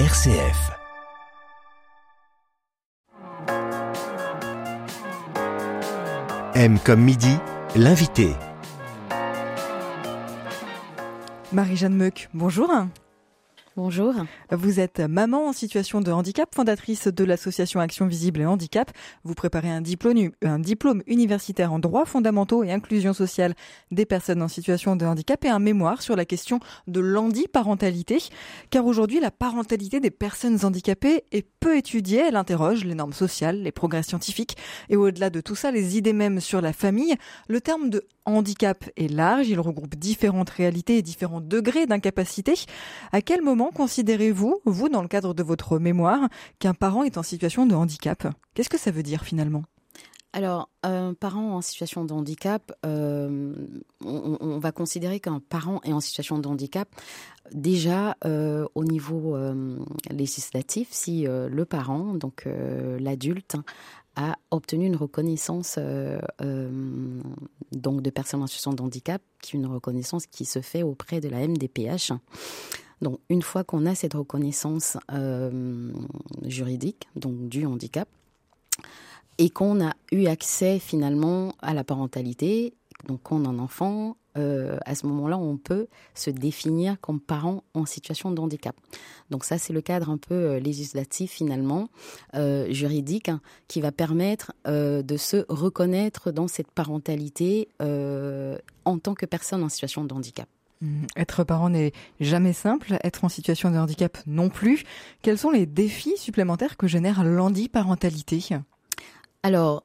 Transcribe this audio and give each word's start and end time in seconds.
RCF. 0.00 0.72
M 6.56 6.80
comme 6.84 7.00
midi, 7.00 7.36
l'invité. 7.76 8.34
Marie-Jeanne 11.52 11.94
Meuc, 11.94 12.28
bonjour. 12.34 12.68
Bonjour. 13.76 14.14
Vous 14.52 14.78
êtes 14.78 15.00
maman 15.00 15.48
en 15.48 15.52
situation 15.52 16.00
de 16.00 16.12
handicap, 16.12 16.48
fondatrice 16.54 17.08
de 17.08 17.24
l'association 17.24 17.80
Action 17.80 18.06
Visible 18.06 18.40
et 18.42 18.46
Handicap. 18.46 18.92
Vous 19.24 19.34
préparez 19.34 19.68
un 19.68 19.80
diplôme, 19.80 20.30
un 20.44 20.60
diplôme 20.60 21.02
universitaire 21.08 21.72
en 21.72 21.80
droits 21.80 22.04
fondamentaux 22.04 22.62
et 22.62 22.70
inclusion 22.70 23.12
sociale 23.12 23.54
des 23.90 24.06
personnes 24.06 24.42
en 24.42 24.46
situation 24.48 24.94
de 24.94 25.04
handicap 25.04 25.44
et 25.44 25.48
un 25.48 25.58
mémoire 25.58 26.02
sur 26.02 26.14
la 26.14 26.24
question 26.24 26.60
de 26.86 27.00
l'handiparentalité. 27.00 28.22
Car 28.70 28.86
aujourd'hui, 28.86 29.18
la 29.18 29.32
parentalité 29.32 29.98
des 29.98 30.12
personnes 30.12 30.64
handicapées 30.64 31.24
est 31.32 31.44
peu 31.58 31.76
étudiée. 31.76 32.26
Elle 32.28 32.36
interroge 32.36 32.84
les 32.84 32.94
normes 32.94 33.12
sociales, 33.12 33.60
les 33.60 33.72
progrès 33.72 34.04
scientifiques 34.04 34.56
et 34.88 34.94
au-delà 34.94 35.30
de 35.30 35.40
tout 35.40 35.56
ça, 35.56 35.72
les 35.72 35.96
idées 35.96 36.12
mêmes 36.12 36.38
sur 36.38 36.60
la 36.60 36.72
famille. 36.72 37.16
Le 37.48 37.60
terme 37.60 37.90
de 37.90 38.06
handicap 38.24 38.84
est 38.96 39.10
large. 39.10 39.48
Il 39.48 39.58
regroupe 39.58 39.96
différentes 39.96 40.50
réalités 40.50 40.98
et 40.98 41.02
différents 41.02 41.40
degrés 41.40 41.86
d'incapacité. 41.86 42.54
À 43.10 43.20
quel 43.20 43.42
moment 43.42 43.63
considérez-vous, 43.70 44.60
vous, 44.64 44.88
dans 44.88 45.02
le 45.02 45.08
cadre 45.08 45.34
de 45.34 45.42
votre 45.42 45.78
mémoire, 45.78 46.28
qu'un 46.58 46.74
parent 46.74 47.04
est 47.04 47.18
en 47.18 47.22
situation 47.22 47.66
de 47.66 47.74
handicap? 47.74 48.26
Qu'est-ce 48.54 48.70
que 48.70 48.78
ça 48.78 48.90
veut 48.90 49.02
dire 49.02 49.24
finalement? 49.24 49.64
Alors, 50.34 50.68
un 50.82 51.14
parent 51.14 51.54
en 51.54 51.60
situation 51.60 52.04
de 52.04 52.12
handicap, 52.12 52.72
euh, 52.84 53.54
on, 54.04 54.58
va 54.58 54.72
considérer 54.72 55.20
qu'un 55.20 55.38
parent 55.38 55.80
est 55.84 55.92
en 55.92 56.00
situation 56.00 56.40
de 56.40 56.48
handicap 56.48 56.88
déjà 57.52 58.16
euh, 58.24 58.66
au 58.74 58.82
niveau 58.82 59.36
euh, 59.36 59.78
législatif 60.10 60.88
si 60.90 61.22
le 61.28 61.64
parent, 61.64 62.14
donc 62.14 62.48
l'adulte, 62.98 63.54
a 64.16 64.34
obtenu 64.50 64.86
une 64.86 64.96
reconnaissance 64.96 65.78
donc 67.70 68.02
de 68.02 68.10
personne 68.10 68.42
en 68.42 68.48
situation 68.48 68.72
de 68.72 68.82
handicap, 68.82 69.22
qui 69.40 69.54
est 69.54 69.60
une 69.60 69.66
reconnaissance 69.66 70.26
qui 70.26 70.46
se 70.46 70.60
fait 70.60 70.82
auprès 70.82 71.20
de 71.20 71.28
la 71.28 71.46
MDPH. 71.46 72.10
Donc 73.00 73.20
une 73.28 73.42
fois 73.42 73.64
qu'on 73.64 73.86
a 73.86 73.94
cette 73.94 74.14
reconnaissance 74.14 74.96
euh, 75.12 75.92
juridique, 76.42 77.08
donc 77.16 77.48
du 77.48 77.66
handicap, 77.66 78.08
et 79.38 79.50
qu'on 79.50 79.84
a 79.84 79.94
eu 80.12 80.26
accès 80.26 80.78
finalement 80.78 81.54
à 81.60 81.74
la 81.74 81.84
parentalité, 81.84 82.74
donc 83.06 83.22
qu'on 83.22 83.44
a 83.44 83.48
un 83.48 83.58
enfant, 83.58 84.16
euh, 84.36 84.78
à 84.84 84.94
ce 84.94 85.06
moment-là, 85.06 85.38
on 85.38 85.56
peut 85.56 85.86
se 86.14 86.30
définir 86.30 87.00
comme 87.00 87.20
parent 87.20 87.62
en 87.74 87.84
situation 87.84 88.30
de 88.32 88.40
handicap. 88.40 88.74
Donc 89.30 89.44
ça, 89.44 89.58
c'est 89.58 89.72
le 89.72 89.80
cadre 89.80 90.10
un 90.10 90.16
peu 90.16 90.34
euh, 90.34 90.58
législatif 90.58 91.32
finalement, 91.32 91.88
juridique, 92.68 93.28
hein, 93.28 93.40
qui 93.68 93.80
va 93.80 93.92
permettre 93.92 94.52
de 94.66 95.16
se 95.16 95.44
reconnaître 95.48 96.30
dans 96.32 96.48
cette 96.48 96.70
parentalité 96.70 97.68
en 97.80 98.98
tant 98.98 99.14
que 99.14 99.26
personne 99.26 99.62
en 99.62 99.68
situation 99.68 100.04
de 100.04 100.14
handicap. 100.14 100.48
Mmh. 100.84 101.06
Être 101.16 101.44
parent 101.44 101.70
n'est 101.70 101.92
jamais 102.20 102.52
simple, 102.52 102.98
être 103.02 103.24
en 103.24 103.28
situation 103.28 103.70
de 103.70 103.76
handicap 103.76 104.18
non 104.26 104.50
plus. 104.50 104.84
Quels 105.22 105.38
sont 105.38 105.50
les 105.50 105.66
défis 105.66 106.16
supplémentaires 106.18 106.76
que 106.76 106.86
génère 106.86 107.24
l'handiparentalité? 107.24 108.40
Alors, 109.42 109.84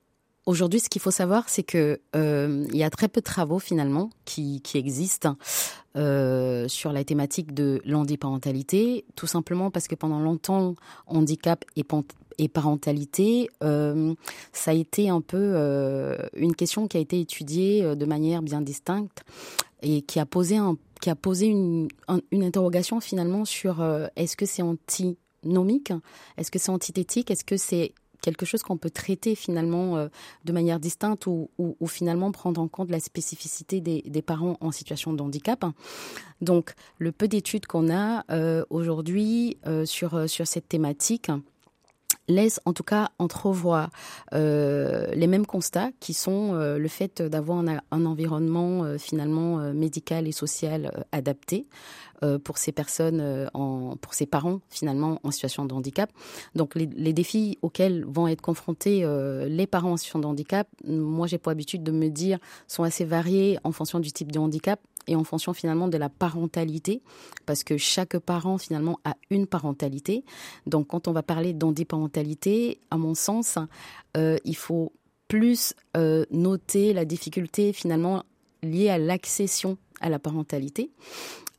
Aujourd'hui, 0.49 0.79
ce 0.79 0.89
qu'il 0.89 1.01
faut 1.01 1.11
savoir, 1.11 1.47
c'est 1.47 1.61
que 1.61 1.99
euh, 2.15 2.65
il 2.71 2.77
y 2.77 2.83
a 2.83 2.89
très 2.89 3.07
peu 3.07 3.19
de 3.19 3.23
travaux 3.23 3.59
finalement 3.59 4.09
qui, 4.25 4.63
existent 4.73 5.37
euh, 5.95 6.67
sur 6.67 6.91
la 6.91 7.03
thématique 7.03 7.53
de 7.53 7.79
l'handiparentalité, 7.85 9.05
tout 9.15 9.27
simplement 9.27 9.69
parce 9.69 9.87
que 9.87 9.93
pendant 9.93 10.19
longtemps, 10.19 10.73
handicap 11.05 11.63
et, 11.75 12.47
parentalité, 12.47 13.47
euh, 13.61 14.15
ça 14.51 14.71
a 14.71 14.73
été 14.73 15.09
un 15.09 15.21
peu 15.21 16.17
une 16.35 16.55
question 16.55 16.87
qui 16.87 16.97
a 16.97 16.99
été 16.99 17.19
étudiée 17.19 17.95
de 17.95 18.05
manière 18.05 18.41
bien 18.41 18.61
distincte 18.61 19.23
et 19.83 20.01
qui 20.01 20.19
a 20.19 20.25
posé 20.25 20.57
un 20.57 20.77
qui 20.99 21.09
a 21.09 21.15
posé 21.15 21.47
une, 21.47 21.87
une 22.31 22.43
interrogation 22.43 22.99
finalement 22.99 23.45
sur 23.45 23.81
euh, 23.81 24.07
est-ce 24.15 24.35
que 24.35 24.45
c'est 24.45 24.61
antinomique, 24.61 25.93
est-ce 26.37 26.51
que 26.51 26.59
c'est 26.59 26.71
antithétique, 26.71 27.31
est-ce 27.31 27.45
que 27.45 27.57
c'est 27.57 27.93
quelque 28.21 28.45
chose 28.45 28.63
qu'on 28.63 28.77
peut 28.77 28.89
traiter 28.89 29.33
finalement 29.33 29.95
euh, 29.95 30.09
de 30.43 30.51
manière 30.51 30.79
distincte 30.79 31.25
ou, 31.25 31.49
ou, 31.57 31.87
finalement 31.87 32.33
prendre 32.33 32.59
en 32.59 32.67
compte 32.67 32.91
la 32.91 32.99
spécificité 32.99 33.79
des, 33.79 34.01
des, 34.01 34.21
parents 34.21 34.57
en 34.59 34.71
situation 34.71 35.13
de 35.13 35.21
handicap? 35.21 35.63
Donc 36.41 36.73
le 36.97 37.13
peu 37.13 37.29
d'études 37.29 37.65
qu'on 37.65 37.89
a 37.89 38.25
euh, 38.29 38.65
aujourd'hui 38.69 39.57
sur, 39.85 40.29
sur 40.29 40.47
cette 40.47 40.67
thématique, 40.67 41.31
laisse 42.29 42.61
en 42.65 42.73
tout 42.73 42.83
cas 42.83 43.09
entrevoir 43.19 43.89
euh, 44.33 45.07
les 45.13 45.27
mêmes 45.27 45.45
constats 45.45 45.89
qui 45.99 46.13
sont 46.13 46.53
euh, 46.53 46.77
le 46.77 46.87
fait 46.87 47.21
d'avoir 47.21 47.59
un, 47.59 47.81
un, 47.91 48.05
environnement 48.05 48.83
euh, 48.83 48.97
finalement 48.97 49.59
euh, 49.59 49.73
médical 49.73 50.27
et 50.27 50.31
social 50.31 51.05
adapté 51.11 51.67
pour 52.43 52.57
ces 52.57 52.73
personnes, 52.73 53.49
en, 53.53 53.95
pour 53.95 54.13
ces 54.13 54.25
parents 54.25 54.59
finalement 54.67 55.21
en 55.23 55.31
situation 55.31 55.63
de 55.63 55.73
handicap. 55.73 56.11
Donc 56.53 56.75
les, 56.75 56.85
les 56.85 57.13
défis 57.13 57.57
auxquels 57.61 58.03
vont 58.03 58.27
être 58.27 58.41
confrontés 58.41 59.07
les 59.47 59.67
parents 59.67 59.93
en 59.93 59.95
situation 59.95 60.19
de 60.19 60.25
handicap, 60.25 60.67
moi 60.85 61.27
j'ai 61.27 61.37
pour 61.37 61.49
habitude 61.53 61.81
de 61.81 61.93
me 61.93 62.09
dire, 62.09 62.37
sont 62.67 62.83
assez 62.83 63.05
variés 63.05 63.57
en 63.63 63.71
fonction 63.71 64.01
du 64.01 64.11
type 64.11 64.33
de 64.33 64.39
handicap 64.39 64.81
et 65.09 65.15
en 65.15 65.23
fonction 65.23 65.53
finalement 65.53 65.87
de 65.87 65.97
la 65.97 66.07
parentalité, 66.07 67.01
parce 67.45 67.63
que 67.63 67.77
chaque 67.77 68.17
parent 68.19 68.57
finalement 68.57 68.99
a 69.03 69.15
une 69.31 69.47
parentalité. 69.47 70.23
Donc 70.67 70.87
quand 70.87 71.07
on 71.07 71.11
va 71.11 71.23
parler 71.23 71.53
d'handiparentalité, 71.53 72.79
à 72.91 72.97
mon 72.97 73.15
sens, 73.15 73.57
euh, 74.15 74.37
il 74.45 74.55
faut 74.55 74.93
plus 75.27 75.73
euh, 75.97 76.25
noter 76.31 76.93
la 76.93 77.05
difficulté 77.05 77.73
finalement 77.73 78.23
liée 78.61 78.89
à 78.89 78.97
l'accession 78.97 79.77
à 79.99 80.09
la 80.09 80.19
parentalité 80.19 80.91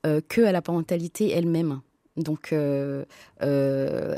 euh, 0.07 0.21
que 0.27 0.41
à 0.43 0.53
la 0.53 0.63
parentalité 0.63 1.31
elle-même. 1.31 1.81
Donc, 2.23 2.53
euh, 2.53 3.05
euh, 3.43 4.17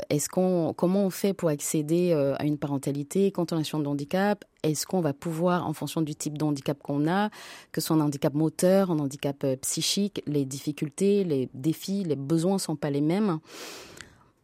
comment 0.75 1.05
on 1.05 1.09
fait 1.09 1.33
pour 1.33 1.49
accéder 1.49 2.11
euh, 2.11 2.35
à 2.37 2.45
une 2.45 2.57
parentalité 2.57 3.31
quand 3.31 3.53
on 3.53 3.57
a 3.57 3.59
un 3.59 3.79
de 3.79 3.87
handicap? 3.87 4.45
Est-ce 4.63 4.85
qu'on 4.85 5.01
va 5.01 5.13
pouvoir, 5.13 5.67
en 5.67 5.73
fonction 5.73 6.01
du 6.01 6.15
type 6.15 6.37
de 6.37 6.43
handicap 6.43 6.77
qu'on 6.81 7.07
a, 7.07 7.29
que 7.71 7.81
ce 7.81 7.87
soit 7.87 7.95
un 7.95 8.01
handicap 8.01 8.33
moteur, 8.33 8.91
un 8.91 8.99
handicap 8.99 9.45
psychique, 9.61 10.23
les 10.25 10.45
difficultés, 10.45 11.23
les 11.23 11.49
défis, 11.53 12.03
les 12.03 12.15
besoins 12.15 12.53
ne 12.53 12.59
sont 12.59 12.75
pas 12.75 12.89
les 12.89 13.01
mêmes. 13.01 13.39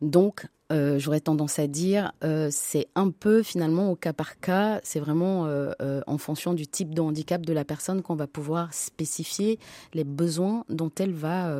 Donc, 0.01 0.47
euh, 0.71 0.99
j'aurais 0.99 1.19
tendance 1.19 1.57
à 1.57 1.67
dire, 1.67 2.11
euh, 2.23 2.49
c'est 2.51 2.87
un 2.93 3.09
peu 3.09 3.41
finalement 3.41 3.91
au 3.91 3.95
cas 3.95 4.13
par 4.13 4.39
cas, 4.39 4.79
c'est 4.83 4.99
vraiment 4.99 5.45
euh, 5.47 5.73
en 6.05 6.17
fonction 6.19 6.53
du 6.53 6.67
type 6.67 6.93
de 6.93 7.01
handicap 7.01 7.43
de 7.43 7.53
la 7.53 7.65
personne 7.65 8.01
qu'on 8.03 8.15
va 8.15 8.27
pouvoir 8.27 8.73
spécifier 8.73 9.57
les 9.93 10.03
besoins 10.03 10.65
dont 10.69 10.91
elle 10.99 11.13
va 11.13 11.51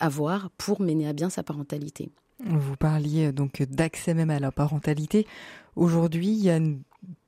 avoir 0.00 0.50
pour 0.58 0.80
mener 0.80 1.08
à 1.08 1.12
bien 1.12 1.30
sa 1.30 1.42
parentalité. 1.42 2.10
Vous 2.44 2.76
parliez 2.76 3.32
donc 3.32 3.62
d'accès 3.62 4.14
même 4.14 4.30
à 4.30 4.38
la 4.38 4.52
parentalité. 4.52 5.26
Aujourd'hui, 5.76 6.28
il 6.28 6.42
y 6.42 6.50
a 6.50 6.56
une 6.56 6.82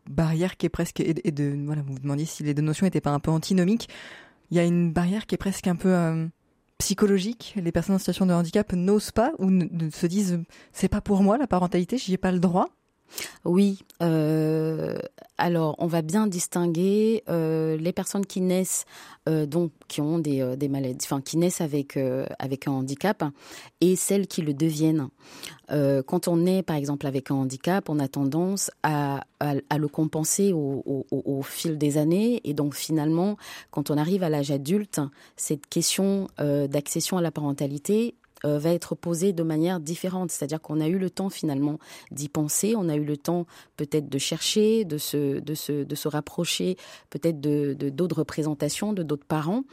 barrière 0.08 0.56
qui 0.56 0.66
est 0.66 0.70
presque 0.70 1.00
et 1.00 1.14
de 1.14 1.56
voilà, 1.64 1.82
vous 1.82 1.94
vous 1.94 1.98
demandiez 2.00 2.26
si 2.26 2.42
les 2.42 2.54
deux 2.54 2.62
notions 2.62 2.86
n'étaient 2.86 3.00
pas 3.00 3.10
un 3.10 3.20
peu 3.20 3.30
antinomiques. 3.30 3.88
Il 4.50 4.56
y 4.56 4.60
a 4.60 4.64
une 4.64 4.92
barrière 4.92 5.26
qui 5.26 5.36
est 5.36 5.38
presque 5.38 5.68
un 5.68 5.76
peu 5.76 6.28
psychologique. 6.80 7.54
Les 7.56 7.72
personnes 7.72 7.94
en 7.94 7.98
situation 7.98 8.26
de 8.26 8.32
handicap 8.32 8.72
n'osent 8.72 9.12
pas 9.12 9.32
ou 9.38 9.50
ne, 9.50 9.90
se 9.90 10.06
disent 10.06 10.40
c'est 10.72 10.88
pas 10.88 11.00
pour 11.00 11.22
moi 11.22 11.38
la 11.38 11.46
parentalité, 11.46 11.98
j'y 11.98 12.14
ai 12.14 12.18
pas 12.18 12.32
le 12.32 12.40
droit. 12.40 12.68
Oui, 13.44 13.80
euh, 14.02 14.98
alors 15.38 15.74
on 15.78 15.86
va 15.86 16.02
bien 16.02 16.26
distinguer 16.26 17.22
euh, 17.28 17.76
les 17.76 17.92
personnes 17.92 18.26
qui 18.26 18.40
naissent 18.40 18.84
euh, 19.28 19.46
donc 19.46 19.72
qui 19.88 20.00
ont 20.00 20.18
des, 20.18 20.68
maladies, 20.68 20.98
enfin 21.04 21.20
qui 21.20 21.36
naissent 21.36 21.60
avec 21.60 21.98
avec 22.38 22.68
un 22.68 22.72
handicap 22.72 23.24
et 23.80 23.96
celles 23.96 24.26
qui 24.26 24.42
le 24.42 24.54
deviennent. 24.54 25.08
Quand 26.06 26.26
on 26.26 26.46
est 26.46 26.62
par 26.64 26.74
exemple 26.74 27.06
avec 27.06 27.30
un 27.30 27.36
handicap, 27.36 27.88
on 27.88 28.00
a 28.00 28.08
tendance 28.08 28.72
à, 28.82 29.22
à, 29.38 29.78
le 29.78 29.86
compenser 29.86 30.52
au, 30.52 30.82
au, 30.84 31.06
au, 31.10 31.42
fil 31.42 31.78
des 31.78 31.96
années 31.96 32.40
et 32.42 32.54
donc 32.54 32.74
finalement 32.74 33.36
quand 33.70 33.90
on 33.90 33.96
arrive 33.96 34.24
à 34.24 34.28
l'âge 34.28 34.50
adulte, 34.50 35.00
cette 35.36 35.68
question 35.68 36.28
d'accession 36.38 37.18
à 37.18 37.22
la 37.22 37.30
parentalité 37.30 38.14
euh, 38.44 38.58
va 38.58 38.70
être 38.70 38.94
posée 38.94 39.32
de 39.32 39.42
manière 39.42 39.80
différente. 39.80 40.30
C'est-à-dire 40.30 40.60
qu'on 40.60 40.80
a 40.80 40.88
eu 40.88 40.98
le 40.98 41.10
temps 41.10 41.30
finalement 41.30 41.78
d'y 42.10 42.28
penser, 42.28 42.74
on 42.76 42.88
a 42.88 42.96
eu 42.96 43.04
le 43.04 43.16
temps 43.16 43.46
peut-être 43.76 44.08
de 44.08 44.18
chercher, 44.18 44.84
de 44.84 44.98
se, 44.98 45.40
de 45.40 45.54
se, 45.54 45.84
de 45.84 45.94
se 45.94 46.08
rapprocher 46.08 46.76
peut-être 47.10 47.40
de, 47.40 47.74
d'autres 47.90 48.18
représentations, 48.18 48.92
de 48.92 49.02
d'autres 49.02 49.26
parents. 49.26 49.64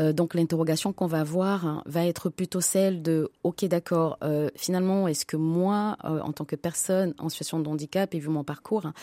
Euh, 0.00 0.12
donc 0.12 0.34
l'interrogation 0.34 0.92
qu'on 0.92 1.06
va 1.06 1.20
avoir 1.20 1.66
hein, 1.66 1.82
va 1.86 2.06
être 2.06 2.28
plutôt 2.28 2.60
celle 2.60 3.02
de, 3.02 3.30
ok 3.44 3.64
d'accord, 3.64 4.18
euh, 4.22 4.48
finalement 4.56 5.08
est-ce 5.08 5.24
que 5.24 5.36
moi, 5.36 5.96
en 6.02 6.32
tant 6.32 6.44
que 6.44 6.56
personne 6.56 7.14
en 7.18 7.28
situation 7.28 7.60
de 7.60 7.68
handicap 7.68 8.14
et 8.14 8.18
vu 8.18 8.28
mon 8.28 8.44
parcours, 8.44 8.86
hein, 8.86 8.94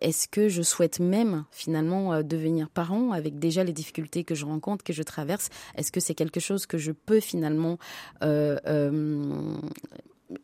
est-ce 0.00 0.28
que 0.28 0.48
je 0.48 0.62
souhaite 0.62 1.00
même 1.00 1.44
finalement 1.50 2.22
devenir 2.22 2.68
parent 2.68 3.12
avec 3.12 3.38
déjà 3.38 3.64
les 3.64 3.72
difficultés 3.72 4.24
que 4.24 4.34
je 4.34 4.44
rencontre, 4.44 4.84
que 4.84 4.92
je 4.92 5.02
traverse? 5.02 5.48
Est-ce 5.76 5.92
que 5.92 6.00
c'est 6.00 6.14
quelque 6.14 6.40
chose 6.40 6.66
que 6.66 6.78
je 6.78 6.92
peux 6.92 7.20
finalement 7.20 7.53
finalement 7.54 7.78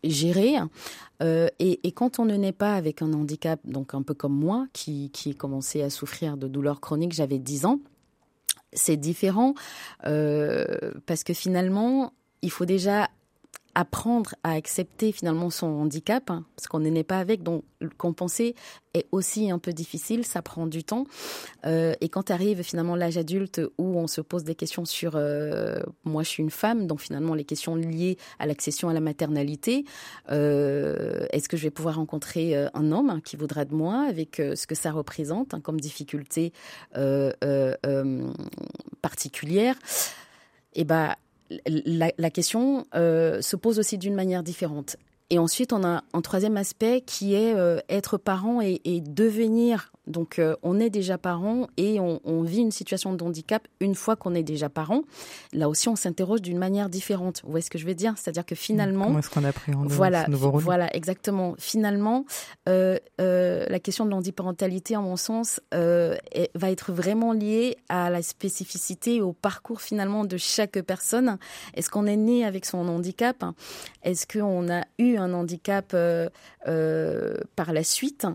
gérer. 0.04 0.56
et, 1.20 1.80
et, 1.82 1.92
quand 1.92 2.18
on 2.18 2.24
ne 2.24 2.36
naît 2.36 2.52
pas 2.52 2.74
avec 2.74 3.02
un 3.02 3.12
handicap, 3.12 3.60
donc 3.64 3.94
un 3.94 4.02
peu 4.02 4.14
comme 4.14 4.34
moi, 4.34 4.66
qui, 4.72 5.10
qui 5.10 5.30
ai 5.30 5.34
commencé 5.34 5.82
à 5.82 5.90
souffrir 5.90 6.36
de 6.36 6.48
douleurs 6.48 6.80
chroniques, 6.80 7.12
j'avais 7.12 7.38
10 7.38 7.66
ans, 7.66 7.80
c'est 8.72 8.96
différent 8.96 9.54
parce 10.02 11.24
que 11.24 11.34
finalement, 11.34 12.12
il 12.42 12.50
faut 12.50 12.66
déjà 12.66 13.08
apprendre 13.74 14.34
à 14.42 14.52
accepter 14.52 15.12
finalement 15.12 15.50
son 15.50 15.66
handicap, 15.66 16.30
hein, 16.30 16.44
parce 16.56 16.66
qu'on 16.66 16.80
n'est 16.80 17.04
pas 17.04 17.18
avec, 17.18 17.42
donc 17.42 17.64
compenser 17.96 18.54
est 18.94 19.06
aussi 19.12 19.50
un 19.50 19.58
peu 19.58 19.72
difficile, 19.72 20.26
ça 20.26 20.42
prend 20.42 20.66
du 20.66 20.84
temps. 20.84 21.06
Euh, 21.64 21.94
et 22.00 22.08
quand 22.08 22.30
arrive 22.30 22.62
finalement 22.62 22.96
l'âge 22.96 23.16
adulte 23.16 23.60
où 23.78 23.98
on 23.98 24.06
se 24.06 24.20
pose 24.20 24.44
des 24.44 24.54
questions 24.54 24.84
sur, 24.84 25.12
euh, 25.14 25.80
moi 26.04 26.22
je 26.22 26.28
suis 26.28 26.42
une 26.42 26.50
femme, 26.50 26.86
donc 26.86 27.00
finalement 27.00 27.34
les 27.34 27.44
questions 27.44 27.76
liées 27.76 28.18
à 28.38 28.46
l'accession 28.46 28.88
à 28.88 28.92
la 28.92 29.00
maternalité, 29.00 29.84
euh, 30.30 31.26
est-ce 31.30 31.48
que 31.48 31.56
je 31.56 31.62
vais 31.62 31.70
pouvoir 31.70 31.96
rencontrer 31.96 32.56
un 32.74 32.92
homme 32.92 33.20
qui 33.22 33.36
voudra 33.36 33.64
de 33.64 33.74
moi 33.74 34.04
avec 34.08 34.36
ce 34.36 34.66
que 34.66 34.74
ça 34.74 34.90
représente 34.90 35.54
hein, 35.54 35.60
comme 35.60 35.80
difficulté 35.80 36.52
particulière 39.00 39.76
et 40.72 40.82
eh 40.82 40.84
ben 40.84 41.16
la, 41.66 42.30
question 42.30 42.86
euh, 42.94 43.40
se 43.40 43.56
pose 43.56 43.78
aussi 43.78 43.98
d'une 43.98 44.14
manière 44.14 44.42
différente. 44.42 44.96
Et 45.30 45.38
ensuite, 45.38 45.72
on 45.72 45.84
a 45.84 46.02
un 46.12 46.20
troisième 46.22 46.56
aspect 46.56 47.02
qui 47.06 47.34
est 47.34 47.54
euh, 47.54 47.78
être 47.88 48.18
parent 48.18 48.60
et, 48.60 48.80
et 48.84 49.00
devenir 49.00 49.92
donc 50.06 50.38
euh, 50.38 50.56
on 50.62 50.80
est 50.80 50.90
déjà 50.90 51.18
parent 51.18 51.68
et 51.76 52.00
on, 52.00 52.42
vit 52.42 52.60
une 52.60 52.70
situation 52.70 53.12
de 53.12 53.22
handicap 53.22 53.68
une 53.80 53.94
fois 53.94 54.16
qu'on 54.16 54.34
est 54.34 54.42
déjà 54.42 54.68
parent. 54.68 55.02
Là 55.52 55.68
aussi, 55.68 55.88
on 55.88 55.96
s'interroge 55.96 56.40
d'une 56.40 56.58
manière 56.58 56.88
différente. 56.88 57.42
Vous 57.44 57.50
voyez 57.50 57.62
ce 57.62 57.70
que 57.70 57.78
je 57.78 57.86
veux 57.86 57.94
dire? 57.94 58.14
C'est-à-dire 58.16 58.46
que 58.46 58.54
finalement, 58.54 59.06
comment 59.06 59.18
est-ce 59.18 59.30
qu'on 59.30 59.44
appréhende 59.44 59.88
voilà, 59.88 60.24
ce 60.24 60.30
nouveau 60.30 60.50
rôle? 60.50 60.62
Voilà, 60.62 60.94
exactement. 60.96 61.54
Finalement, 61.58 62.24
euh, 62.68 62.98
euh, 63.20 63.66
la 63.68 63.78
question 63.78 64.06
de 64.06 64.10
l'handiparentalité, 64.10 64.96
en 64.96 65.02
mon 65.02 65.16
sens, 65.16 65.60
va 65.72 66.70
être 66.70 66.92
vraiment 66.92 67.32
liée 67.32 67.76
à 67.88 68.10
la 68.10 68.22
spécificité, 68.22 69.20
au 69.20 69.32
parcours 69.32 69.80
finalement 69.80 70.24
de 70.24 70.36
chaque 70.36 70.80
personne. 70.80 71.38
Est-ce 71.74 71.90
qu'on 71.90 72.06
est 72.06 72.16
né 72.16 72.44
avec 72.44 72.64
son 72.64 72.88
handicap? 72.88 73.44
Est-ce 74.02 74.26
qu'on 74.26 74.70
a 74.72 74.82
eu 74.98 75.16
un 75.16 75.32
handicap 75.34 75.94
par 76.64 77.72
la 77.72 77.84
suite? 77.84 78.26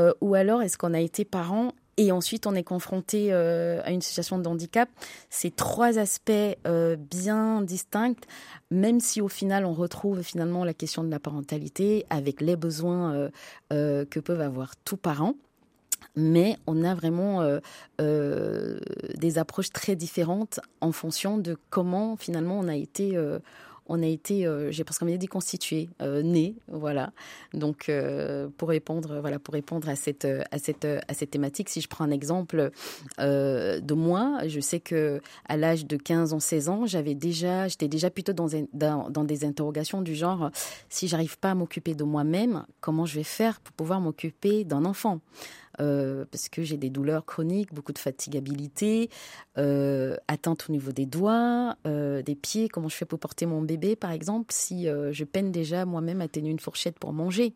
Euh, 0.00 0.12
ou 0.20 0.34
alors 0.34 0.62
est-ce 0.62 0.78
qu'on 0.78 0.94
a 0.94 1.00
été 1.00 1.24
parent 1.24 1.72
et 1.96 2.12
ensuite 2.12 2.46
on 2.46 2.54
est 2.54 2.62
confronté 2.62 3.28
euh, 3.30 3.82
à 3.84 3.90
une 3.90 4.00
situation 4.00 4.38
de 4.38 4.48
handicap? 4.48 4.88
C'est 5.28 5.54
trois 5.54 5.98
aspects 5.98 6.32
euh, 6.66 6.96
bien 6.96 7.60
distincts, 7.60 8.26
même 8.70 9.00
si 9.00 9.20
au 9.20 9.28
final 9.28 9.66
on 9.66 9.74
retrouve 9.74 10.22
finalement 10.22 10.64
la 10.64 10.74
question 10.74 11.04
de 11.04 11.10
la 11.10 11.18
parentalité 11.18 12.06
avec 12.08 12.40
les 12.40 12.56
besoins 12.56 13.28
que 13.70 14.20
peuvent 14.20 14.40
avoir 14.40 14.76
tous 14.76 14.96
parents. 14.96 15.34
Mais 16.16 16.56
on 16.66 16.82
a 16.82 16.94
vraiment 16.94 17.46
des 17.98 19.38
approches 19.38 19.70
très 19.70 19.96
différentes 19.96 20.60
en 20.80 20.92
fonction 20.92 21.38
de 21.38 21.56
comment 21.68 22.16
finalement 22.16 22.58
on 22.58 22.68
a 22.68 22.76
été 22.76 23.16
on 23.92 24.04
a 24.04 24.06
été, 24.06 24.46
euh, 24.46 24.70
j'ai 24.70 24.84
presque 24.84 25.02
envie 25.02 25.14
de 25.14 25.16
dire 25.18 25.28
constitué, 25.28 25.88
euh, 26.00 26.22
né, 26.22 26.54
voilà. 26.68 27.12
Donc 27.54 27.88
euh, 27.88 28.48
pour 28.56 28.68
répondre, 28.68 29.18
voilà, 29.20 29.40
pour 29.40 29.52
répondre 29.52 29.88
à 29.88 29.96
cette 29.96 30.26
thématique, 31.30 31.68
si 31.68 31.80
je 31.80 31.88
prends 31.88 32.04
un 32.04 32.12
exemple 32.12 32.70
de 33.18 33.94
moi, 33.94 34.38
je 34.46 34.60
sais 34.60 34.78
que 34.78 35.20
à 35.48 35.56
l'âge 35.56 35.86
de 35.86 35.96
15 35.96 36.32
ans, 36.32 36.40
16 36.40 36.68
ans, 36.68 36.86
j'avais 36.86 37.16
déjà, 37.16 37.66
j'étais 37.66 37.88
déjà 37.88 38.10
plutôt 38.10 38.32
dans, 38.32 38.46
dans, 38.72 39.10
dans 39.10 39.24
des 39.24 39.44
interrogations 39.44 40.02
du 40.02 40.14
genre, 40.14 40.50
si 40.88 41.08
j'arrive 41.08 41.36
pas 41.38 41.50
à 41.50 41.54
m'occuper 41.56 41.94
de 41.94 42.04
moi-même, 42.04 42.64
comment 42.80 43.06
je 43.06 43.16
vais 43.16 43.24
faire 43.24 43.58
pour 43.60 43.74
pouvoir 43.74 44.00
m'occuper 44.00 44.62
d'un 44.62 44.84
enfant? 44.84 45.20
Euh, 45.78 46.24
parce 46.30 46.48
que 46.48 46.62
j'ai 46.62 46.76
des 46.76 46.90
douleurs 46.90 47.24
chroniques, 47.24 47.72
beaucoup 47.72 47.92
de 47.92 47.98
fatigabilité, 47.98 49.08
euh, 49.56 50.16
atteinte 50.28 50.66
au 50.68 50.72
niveau 50.72 50.92
des 50.92 51.06
doigts, 51.06 51.76
euh, 51.86 52.22
des 52.22 52.34
pieds. 52.34 52.68
Comment 52.68 52.88
je 52.88 52.96
fais 52.96 53.04
pour 53.04 53.18
porter 53.18 53.46
mon 53.46 53.62
bébé, 53.62 53.96
par 53.96 54.10
exemple, 54.10 54.46
si 54.50 54.86
je 54.86 55.24
peine 55.24 55.52
déjà 55.52 55.84
moi-même 55.84 56.20
à 56.20 56.28
tenir 56.28 56.50
une 56.50 56.58
fourchette 56.58 56.98
pour 56.98 57.12
manger? 57.12 57.54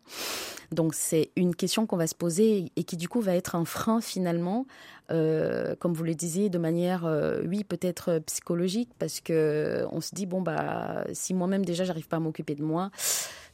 Donc 0.71 0.93
c'est 0.93 1.29
une 1.35 1.55
question 1.55 1.85
qu'on 1.85 1.97
va 1.97 2.07
se 2.07 2.15
poser 2.15 2.71
et 2.75 2.83
qui 2.83 2.97
du 2.97 3.07
coup 3.07 3.21
va 3.21 3.35
être 3.35 3.55
un 3.55 3.65
frein 3.65 4.01
finalement, 4.01 4.65
comme 5.09 5.93
vous 5.93 6.03
le 6.03 6.15
disiez, 6.15 6.49
de 6.49 6.57
manière, 6.57 7.05
oui, 7.45 7.63
peut-être 7.63 8.19
psychologique, 8.25 8.89
parce 8.97 9.19
que 9.19 9.85
on 9.91 10.01
se 10.01 10.15
dit 10.15 10.25
bon 10.25 10.41
bah 10.41 11.05
si 11.13 11.33
moi-même 11.33 11.65
déjà 11.65 11.83
j'arrive 11.83 12.07
pas 12.07 12.17
à 12.17 12.19
m'occuper 12.19 12.55
de 12.55 12.63
moi 12.63 12.91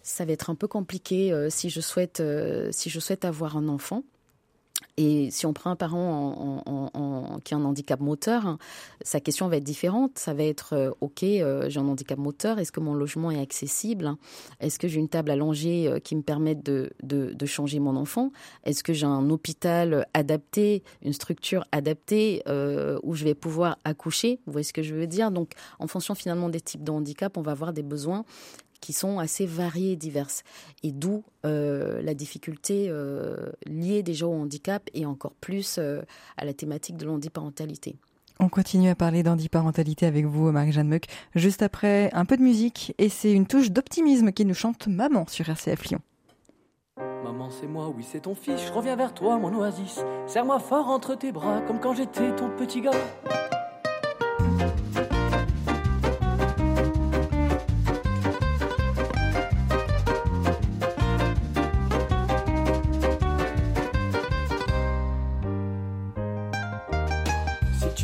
ça 0.03 0.25
va 0.25 0.31
être 0.31 0.49
un 0.49 0.55
peu 0.55 0.67
compliqué 0.67 1.47
si 1.49 1.69
je 1.69 1.81
souhaite 1.81 2.23
si 2.71 2.89
je 2.89 2.99
souhaite 2.99 3.25
avoir 3.25 3.57
un 3.57 3.67
enfant. 3.67 4.03
Et 4.97 5.31
si 5.31 5.45
on 5.45 5.53
prend 5.53 5.71
un 5.71 5.75
parent 5.75 6.61
en, 6.65 7.39
qui 7.43 7.53
a 7.53 7.57
un 7.57 7.65
handicap 7.65 7.99
moteur, 7.99 8.57
sa 9.01 9.19
question 9.19 9.47
va 9.47 9.57
être 9.57 9.63
différente. 9.63 10.17
Ça 10.17 10.33
va 10.33 10.43
être 10.43 10.73
euh, 10.73 10.91
OK, 11.01 11.23
euh, 11.23 11.69
j'ai 11.69 11.79
un 11.79 11.87
handicap 11.87 12.17
moteur, 12.17 12.59
est-ce 12.59 12.71
que 12.71 12.79
mon 12.79 12.93
logement 12.93 13.31
est 13.31 13.39
accessible? 13.39 14.15
Est-ce 14.59 14.79
que 14.79 14.87
j'ai 14.87 14.99
une 14.99 15.09
table 15.09 15.31
allongée 15.31 15.87
euh, 15.87 15.99
qui 15.99 16.15
me 16.15 16.21
permette 16.21 16.63
de, 16.63 16.91
de, 17.03 17.45
changer 17.45 17.79
mon 17.79 17.95
enfant? 17.95 18.31
Est-ce 18.63 18.83
que 18.83 18.93
j'ai 18.93 19.05
un 19.05 19.29
hôpital 19.29 20.05
adapté, 20.13 20.83
une 21.01 21.13
structure 21.13 21.65
adaptée 21.71 22.43
où 23.03 23.15
je 23.15 23.23
vais 23.23 23.33
pouvoir 23.33 23.77
accoucher? 23.83 24.39
Vous 24.45 24.53
voyez 24.53 24.63
ce 24.63 24.73
que 24.73 24.83
je 24.83 24.93
veux 24.93 25.07
dire? 25.07 25.31
Donc, 25.31 25.51
en 25.79 25.87
fonction 25.87 26.15
finalement 26.15 26.47
des 26.49 26.61
types 26.61 26.83
de 26.83 26.91
handicap, 26.91 27.35
on 27.37 27.41
va 27.41 27.51
avoir 27.51 27.73
des 27.73 27.83
besoins 27.83 28.23
qui 28.81 28.91
sont 28.91 29.19
assez 29.19 29.45
variées 29.45 29.93
et 29.93 29.95
diverses. 29.95 30.43
Et 30.83 30.91
d'où 30.91 31.23
euh, 31.45 32.01
la 32.01 32.13
difficulté 32.13 32.87
euh, 32.89 33.51
liée 33.65 34.03
déjà 34.03 34.27
au 34.27 34.33
handicap 34.33 34.89
et 34.93 35.05
encore 35.05 35.33
plus 35.39 35.77
euh, 35.77 36.01
à 36.37 36.43
la 36.43 36.53
thématique 36.53 36.97
de 36.97 37.05
l'handiparentalité. 37.05 37.95
On 38.39 38.49
continue 38.49 38.89
à 38.89 38.95
parler 38.95 39.21
d'handiparentalité 39.21 40.07
avec 40.07 40.25
vous, 40.25 40.51
Marie-Jeanne 40.51 40.87
Muck, 40.87 41.05
juste 41.35 41.61
après 41.61 42.09
un 42.13 42.25
peu 42.25 42.37
de 42.37 42.41
musique, 42.41 42.95
et 42.97 43.07
c'est 43.07 43.31
une 43.31 43.45
touche 43.45 43.69
d'optimisme 43.69 44.31
qui 44.31 44.45
nous 44.45 44.55
chante 44.55 44.87
Maman 44.87 45.25
sur 45.27 45.47
RCF 45.47 45.85
Lyon. 45.85 45.99
Maman, 47.23 47.51
c'est 47.51 47.67
moi, 47.67 47.93
oui, 47.95 48.03
c'est 48.03 48.21
ton 48.21 48.33
fils, 48.33 48.59
je 48.65 48.73
reviens 48.73 48.95
vers 48.95 49.13
toi, 49.13 49.37
mon 49.37 49.53
oasis. 49.53 49.99
Serre-moi 50.25 50.59
fort 50.59 50.87
entre 50.89 51.15
tes 51.15 51.31
bras, 51.31 51.61
comme 51.61 51.79
quand 51.79 51.93
j'étais 51.93 52.35
ton 52.35 52.49
petit 52.57 52.81
gars. 52.81 52.91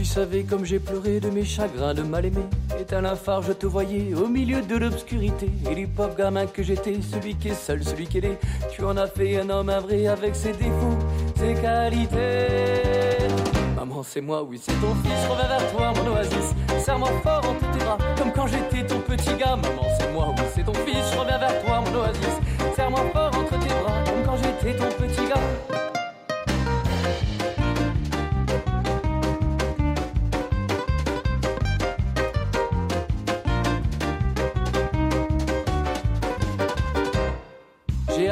Savais 0.07 0.43
comme 0.43 0.65
j'ai 0.65 0.79
pleuré 0.79 1.19
de 1.19 1.29
mes 1.29 1.43
chagrins 1.43 1.93
de 1.93 2.01
mal 2.01 2.25
aimé. 2.25 2.41
Éteins 2.79 3.03
un 3.05 3.15
phare, 3.15 3.41
je 3.41 3.51
te 3.51 3.65
voyais 3.65 4.13
au 4.15 4.27
milieu 4.27 4.61
de 4.61 4.77
l'obscurité. 4.77 5.49
Et 5.69 5.75
du 5.75 5.87
pauvre 5.87 6.15
gamin 6.15 6.45
que 6.47 6.63
j'étais, 6.63 6.99
celui 7.01 7.35
qui 7.35 7.49
est 7.49 7.53
seul, 7.53 7.83
celui 7.83 8.07
qui 8.07 8.19
est 8.19 8.39
Tu 8.71 8.83
en 8.83 8.95
as 8.97 9.07
fait 9.07 9.39
un 9.39 9.49
homme, 9.49 9.69
un 9.69 9.79
vrai, 9.79 10.07
avec 10.07 10.35
ses 10.35 10.53
défauts, 10.53 10.97
ses 11.35 11.53
qualités. 11.61 13.27
Maman, 13.75 14.01
c'est 14.03 14.21
moi, 14.21 14.43
oui, 14.43 14.59
c'est 14.61 14.79
ton 14.79 14.95
fils, 15.03 15.27
reviens 15.29 15.47
vers 15.47 15.71
toi, 15.71 15.93
mon 15.95 16.11
oasis. 16.13 16.55
Serre-moi 16.83 17.09
fort 17.21 17.45
entre 17.49 17.71
tes 17.71 17.83
bras, 17.83 17.97
comme 18.17 18.31
quand 18.31 18.47
j'étais 18.47 18.87
ton 18.87 18.99
petit 18.99 19.35
gars. 19.37 19.55
Maman, 19.55 19.87
c'est 19.99 20.11
moi, 20.13 20.33
oui, 20.37 20.43
c'est 20.55 20.63
ton 20.63 20.73
fils, 20.73 21.15
reviens 21.19 21.37
vers 21.37 21.63
toi, 21.63 21.83
mon 21.85 21.99
oasis. 21.99 22.37
Serre-moi 22.75 23.01
fort 23.13 23.31
entre 23.35 23.59
tes 23.59 23.73
bras, 23.81 24.03
comme 24.05 24.23
quand 24.25 24.37
j'étais 24.37 24.77
ton 24.77 24.87
petit 25.03 25.27
gars. 25.27 25.56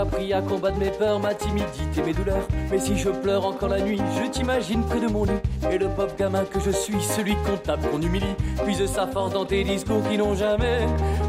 Appris 0.06 0.34
à 0.34 0.42
combattre 0.42 0.78
mes 0.78 0.90
peurs, 0.90 1.20
ma 1.20 1.34
timidité, 1.34 2.02
mes 2.06 2.14
douleurs. 2.14 2.48
Mais 2.72 2.80
si 2.80 2.98
je 2.98 3.10
pleure 3.10 3.46
encore 3.46 3.70
la 3.70 3.80
nuit, 3.80 4.00
je 4.22 4.30
t'imagine 4.30 4.82
près 4.84 5.00
de 5.00 5.08
mon 5.08 5.26
lit. 5.26 5.32
Et 5.72 5.78
le 5.78 5.88
pauvre 5.90 6.16
gamin 6.18 6.46
que 6.46 6.60
je 6.60 6.72
suis, 6.72 7.02
celui 7.02 7.36
qu'on 7.36 7.58
tape, 7.58 7.90
qu'on 7.90 8.02
humilie, 8.02 8.36
puise 8.64 8.86
sa 8.86 9.08
force 9.08 9.34
dans 9.34 9.46
tes 9.46 9.64
discours 9.64 10.02
qui 10.10 10.18
n'ont 10.18 10.36
jamais 10.36 10.86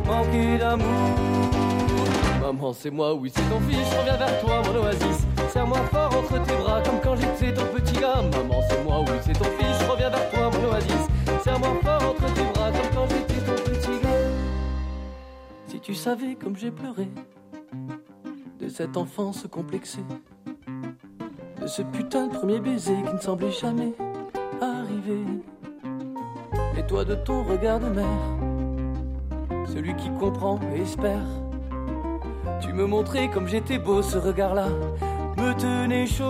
manqué 0.06 0.58
d'amour. 0.58 0.86
Maman, 2.40 2.72
c'est 2.72 2.90
moi, 2.90 3.14
oui, 3.14 3.32
c'est 3.34 3.48
ton 3.50 3.60
fils, 3.60 3.78
je 3.90 3.98
reviens 3.98 4.16
vers 4.16 4.40
toi, 4.40 4.62
mon 4.64 4.80
oasis. 4.80 5.26
Serre-moi 5.52 5.78
fort 5.90 6.14
entre 6.16 6.42
tes 6.44 6.54
bras, 6.54 6.80
comme 6.82 7.00
quand 7.02 7.16
j'étais 7.16 7.52
ton 7.52 7.66
petit 7.66 7.98
gars. 8.00 8.22
Maman, 8.22 8.60
c'est 8.68 8.84
moi, 8.84 9.00
oui, 9.00 9.16
c'est 9.24 9.32
ton 9.32 9.44
fils, 9.44 9.80
je 9.80 9.90
reviens 9.90 10.10
vers 10.10 10.30
toi, 10.30 10.50
mon 10.50 10.68
oasis. 10.68 11.42
Serre-moi 11.42 11.70
fort 11.82 12.10
entre 12.10 12.34
tes 12.34 12.44
bras, 12.52 12.70
comme 12.70 12.90
quand 12.94 13.08
j'étais 13.08 13.40
ton 13.40 13.70
petit 13.70 14.02
gars. 14.02 14.08
Si 15.68 15.80
tu 15.80 15.94
savais 15.94 16.36
comme 16.36 16.56
j'ai 16.56 16.70
pleuré 16.70 17.08
cette 18.76 18.98
enfance 18.98 19.46
complexée, 19.50 20.04
de 21.62 21.66
ce 21.66 21.80
putain 21.80 22.26
de 22.26 22.34
premier 22.34 22.60
baiser 22.60 22.94
qui 23.06 23.14
ne 23.14 23.18
semblait 23.18 23.50
jamais 23.50 23.94
arriver. 24.60 25.24
Et 26.76 26.82
toi 26.82 27.02
de 27.06 27.14
ton 27.14 27.42
regard 27.44 27.80
de 27.80 27.86
mère, 27.86 29.64
celui 29.66 29.96
qui 29.96 30.10
comprend 30.20 30.60
et 30.74 30.82
espère. 30.82 31.24
Tu 32.60 32.74
me 32.74 32.84
montrais 32.84 33.30
comme 33.30 33.48
j'étais 33.48 33.78
beau, 33.78 34.02
ce 34.02 34.18
regard-là 34.18 34.68
me 35.38 35.54
tenait 35.54 36.04
chaud. 36.04 36.26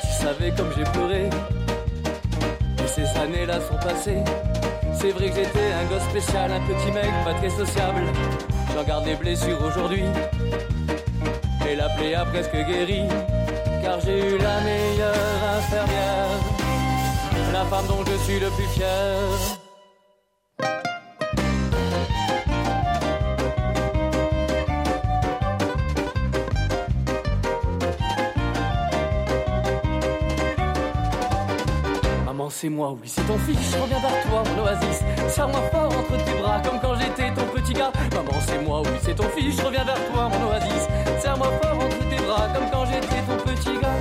Si 0.00 0.08
tu 0.08 0.12
savais 0.24 0.50
comme 0.56 0.72
j'ai 0.76 0.90
pleuré, 0.90 1.30
et 2.82 2.88
ces 2.88 3.06
années-là 3.16 3.60
sont 3.60 3.76
passées. 3.76 4.24
C'est 5.02 5.10
vrai 5.10 5.30
que 5.30 5.34
j'étais 5.34 5.72
un 5.72 5.84
gosse 5.86 6.08
spécial, 6.10 6.52
un 6.52 6.60
petit 6.60 6.92
mec 6.92 7.10
pas 7.24 7.34
très 7.34 7.50
sociable. 7.50 8.02
J'en 8.72 8.84
garde 8.84 9.04
les 9.04 9.16
blessures 9.16 9.60
aujourd'hui. 9.60 10.04
Et 11.68 11.74
la 11.74 11.88
plaie 11.88 12.14
a 12.14 12.24
presque 12.24 12.54
guéri. 12.54 13.00
Car 13.82 13.98
j'ai 13.98 14.20
eu 14.20 14.38
la 14.38 14.60
meilleure 14.60 15.56
infirmière. 15.56 16.28
La 17.52 17.64
femme 17.64 17.86
dont 17.88 18.04
je 18.04 18.16
suis 18.18 18.38
le 18.38 18.48
plus 18.50 18.68
fier. 18.68 19.61
C'est 32.62 32.68
moi, 32.68 32.92
oui, 32.92 33.00
c'est 33.06 33.26
ton 33.26 33.36
fils, 33.38 33.58
je 33.72 33.76
reviens 33.76 33.98
vers 33.98 34.22
toi, 34.22 34.44
mon 34.46 34.62
oasis. 34.62 35.00
Serre-moi 35.34 35.62
fort 35.72 35.98
entre 35.98 36.24
tes 36.24 36.40
bras, 36.40 36.62
comme 36.64 36.78
quand 36.80 36.94
j'étais 36.94 37.34
ton 37.34 37.44
petit 37.46 37.72
gars. 37.72 37.92
Maman, 38.14 38.40
c'est 38.46 38.62
moi, 38.62 38.82
oui, 38.82 38.98
c'est 39.02 39.16
ton 39.16 39.28
fils, 39.30 39.56
je 39.56 39.62
reviens 39.62 39.84
vers 39.84 40.12
toi, 40.12 40.28
mon 40.28 40.48
oasis. 40.48 40.86
Serre-moi 41.20 41.48
fort 41.60 41.74
entre 41.74 42.08
tes 42.08 42.24
bras, 42.24 42.48
comme 42.54 42.70
quand 42.70 42.84
j'étais 42.86 43.20
ton 43.26 43.50
petit 43.50 43.80
gars. 43.82 43.96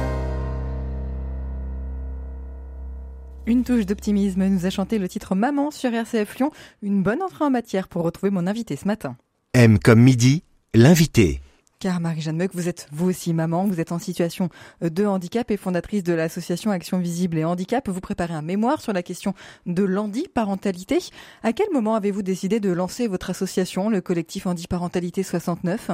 Une 3.47 3.63
touche 3.63 3.87
d'optimisme 3.87 4.45
nous 4.45 4.67
a 4.67 4.69
chanté 4.69 4.99
le 4.99 5.09
titre 5.09 5.33
Maman 5.33 5.71
sur 5.71 5.91
RCF 5.91 6.37
Lyon. 6.37 6.51
Une 6.83 7.01
bonne 7.01 7.23
entrée 7.23 7.45
en 7.45 7.49
matière 7.49 7.87
pour 7.87 8.03
retrouver 8.03 8.29
mon 8.29 8.45
invité 8.45 8.75
ce 8.75 8.85
matin. 8.85 9.17
M 9.55 9.79
comme 9.79 10.01
midi, 10.01 10.43
l'invité. 10.75 11.41
Car 11.81 12.00
Marie-Jeanne 12.00 12.38
Meuc, 12.38 12.51
vous 12.53 12.69
êtes 12.69 12.88
vous 12.91 13.09
aussi 13.09 13.33
maman, 13.33 13.65
vous 13.65 13.79
êtes 13.79 13.91
en 13.91 13.97
situation 13.97 14.50
de 14.81 15.03
handicap 15.03 15.50
et 15.50 15.57
fondatrice 15.57 16.03
de 16.03 16.13
l'association 16.13 16.69
Action 16.69 17.00
Visible 17.00 17.39
et 17.39 17.43
Handicap. 17.43 17.89
Vous 17.89 18.01
préparez 18.01 18.35
un 18.35 18.43
mémoire 18.43 18.81
sur 18.81 18.93
la 18.93 19.01
question 19.01 19.33
de 19.65 19.81
l'handiparentalité. 19.81 21.00
À 21.41 21.53
quel 21.53 21.71
moment 21.73 21.95
avez-vous 21.95 22.21
décidé 22.21 22.59
de 22.59 22.71
lancer 22.71 23.07
votre 23.07 23.31
association, 23.31 23.89
le 23.89 24.00
collectif 24.00 24.45
Handiparentalité 24.45 25.23
69 25.23 25.89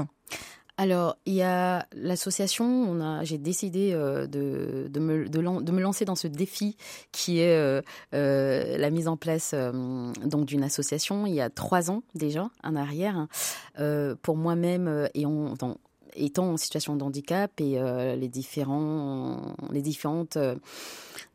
alors, 0.80 1.18
il 1.26 1.34
y 1.34 1.42
a 1.42 1.88
l'association, 1.96 2.66
on 2.66 3.02
a, 3.02 3.24
j'ai 3.24 3.40
décidé 3.40 3.94
euh, 3.94 4.28
de, 4.28 5.00
me, 5.00 5.80
lancer 5.80 6.06
dans 6.06 6.16
ce 6.16 6.28
défi 6.28 6.78
qui 7.12 7.40
est 7.40 7.58
euh, 7.58 7.82
euh, 8.14 8.78
la 8.78 8.92
mise 8.92 9.08
en 9.08 9.18
place 9.18 9.56
donc 9.56 10.46
d'une 10.46 10.64
association 10.64 11.26
il 11.26 11.34
y 11.34 11.42
a 11.42 11.50
trois 11.50 11.90
ans 11.90 12.04
déjà 12.14 12.50
en 12.64 12.76
arrière. 12.76 13.28
pour 14.22 14.38
moi-même 14.38 15.10
et 15.16 15.26
on, 15.26 15.56
dans, 15.56 15.78
étant 16.18 16.52
en 16.52 16.58
situation 16.58 16.96
de 16.96 17.04
handicap 17.04 17.52
et 17.62 17.80
les 18.16 18.28
différents 18.28 19.56
les 19.72 19.82
différentes 19.82 20.38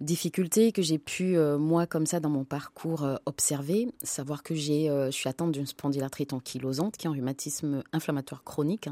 difficultés 0.00 0.72
que 0.72 0.82
j'ai 0.82 0.98
pu 0.98 1.36
moi 1.58 1.86
comme 1.86 2.06
ça 2.06 2.20
dans 2.20 2.30
mon 2.30 2.44
parcours 2.44 3.06
observer 3.26 3.88
savoir 4.02 4.42
que 4.42 4.54
j'ai 4.54 4.86
je 4.88 5.10
suis 5.10 5.28
atteinte 5.28 5.52
d'une 5.52 5.66
spondylarthrite 5.66 6.32
ankylosante 6.32 6.96
qui 6.96 7.06
est 7.06 7.10
un 7.10 7.14
rhumatisme 7.14 7.82
inflammatoire 7.92 8.44
chronique 8.44 8.88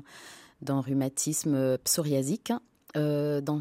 d'un 0.62 0.80
rhumatisme 0.80 1.78
psoriasique, 1.78 2.52
euh, 2.96 3.40
dans, 3.40 3.60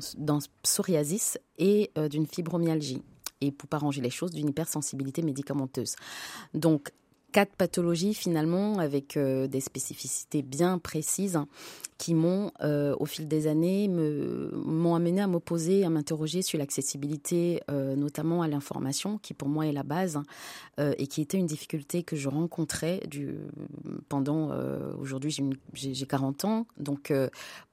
psoriasis 0.63 1.38
et 1.57 1.91
euh, 1.98 2.09
d'une 2.09 2.25
fibromyalgie. 2.25 3.01
Et 3.41 3.51
pour 3.51 3.69
pas 3.69 3.77
ranger 3.77 4.01
les 4.01 4.09
choses, 4.09 4.31
d'une 4.31 4.50
hypersensibilité 4.50 5.21
médicamenteuse. 5.21 5.95
Donc, 6.53 6.91
quatre 7.31 7.55
pathologies 7.55 8.13
finalement 8.13 8.79
avec 8.79 9.17
euh, 9.17 9.48
des 9.48 9.62
spécificités 9.62 10.41
bien 10.41 10.79
précises 10.79 11.39
qui 11.98 12.13
m'ont, 12.13 12.51
euh, 12.62 12.95
au 12.98 13.05
fil 13.05 13.27
des 13.27 13.48
années, 13.48 13.89
m'ont 13.89 14.95
amené 14.95 15.19
à 15.19 15.27
m'opposer, 15.27 15.83
à 15.83 15.89
m'interroger 15.89 16.41
sur 16.41 16.57
l'accessibilité, 16.57 17.62
euh, 17.69 17.98
notamment 17.98 18.41
à 18.41 18.48
l'information, 18.48 19.17
qui 19.17 19.33
pour 19.33 19.50
moi 19.50 19.67
est 19.67 19.74
la 19.74 19.83
base, 19.83 20.19
et 20.98 21.07
qui 21.07 21.19
était 21.19 21.38
une 21.38 21.45
difficulté 21.45 22.03
que 22.03 22.15
je 22.15 22.29
rencontrais 22.29 23.01
du, 23.05 23.36
pendant, 24.07 24.51
aujourd'hui 24.98 25.36
j'ai 25.74 26.05
40 26.05 26.45
ans, 26.45 26.67
donc 26.77 27.12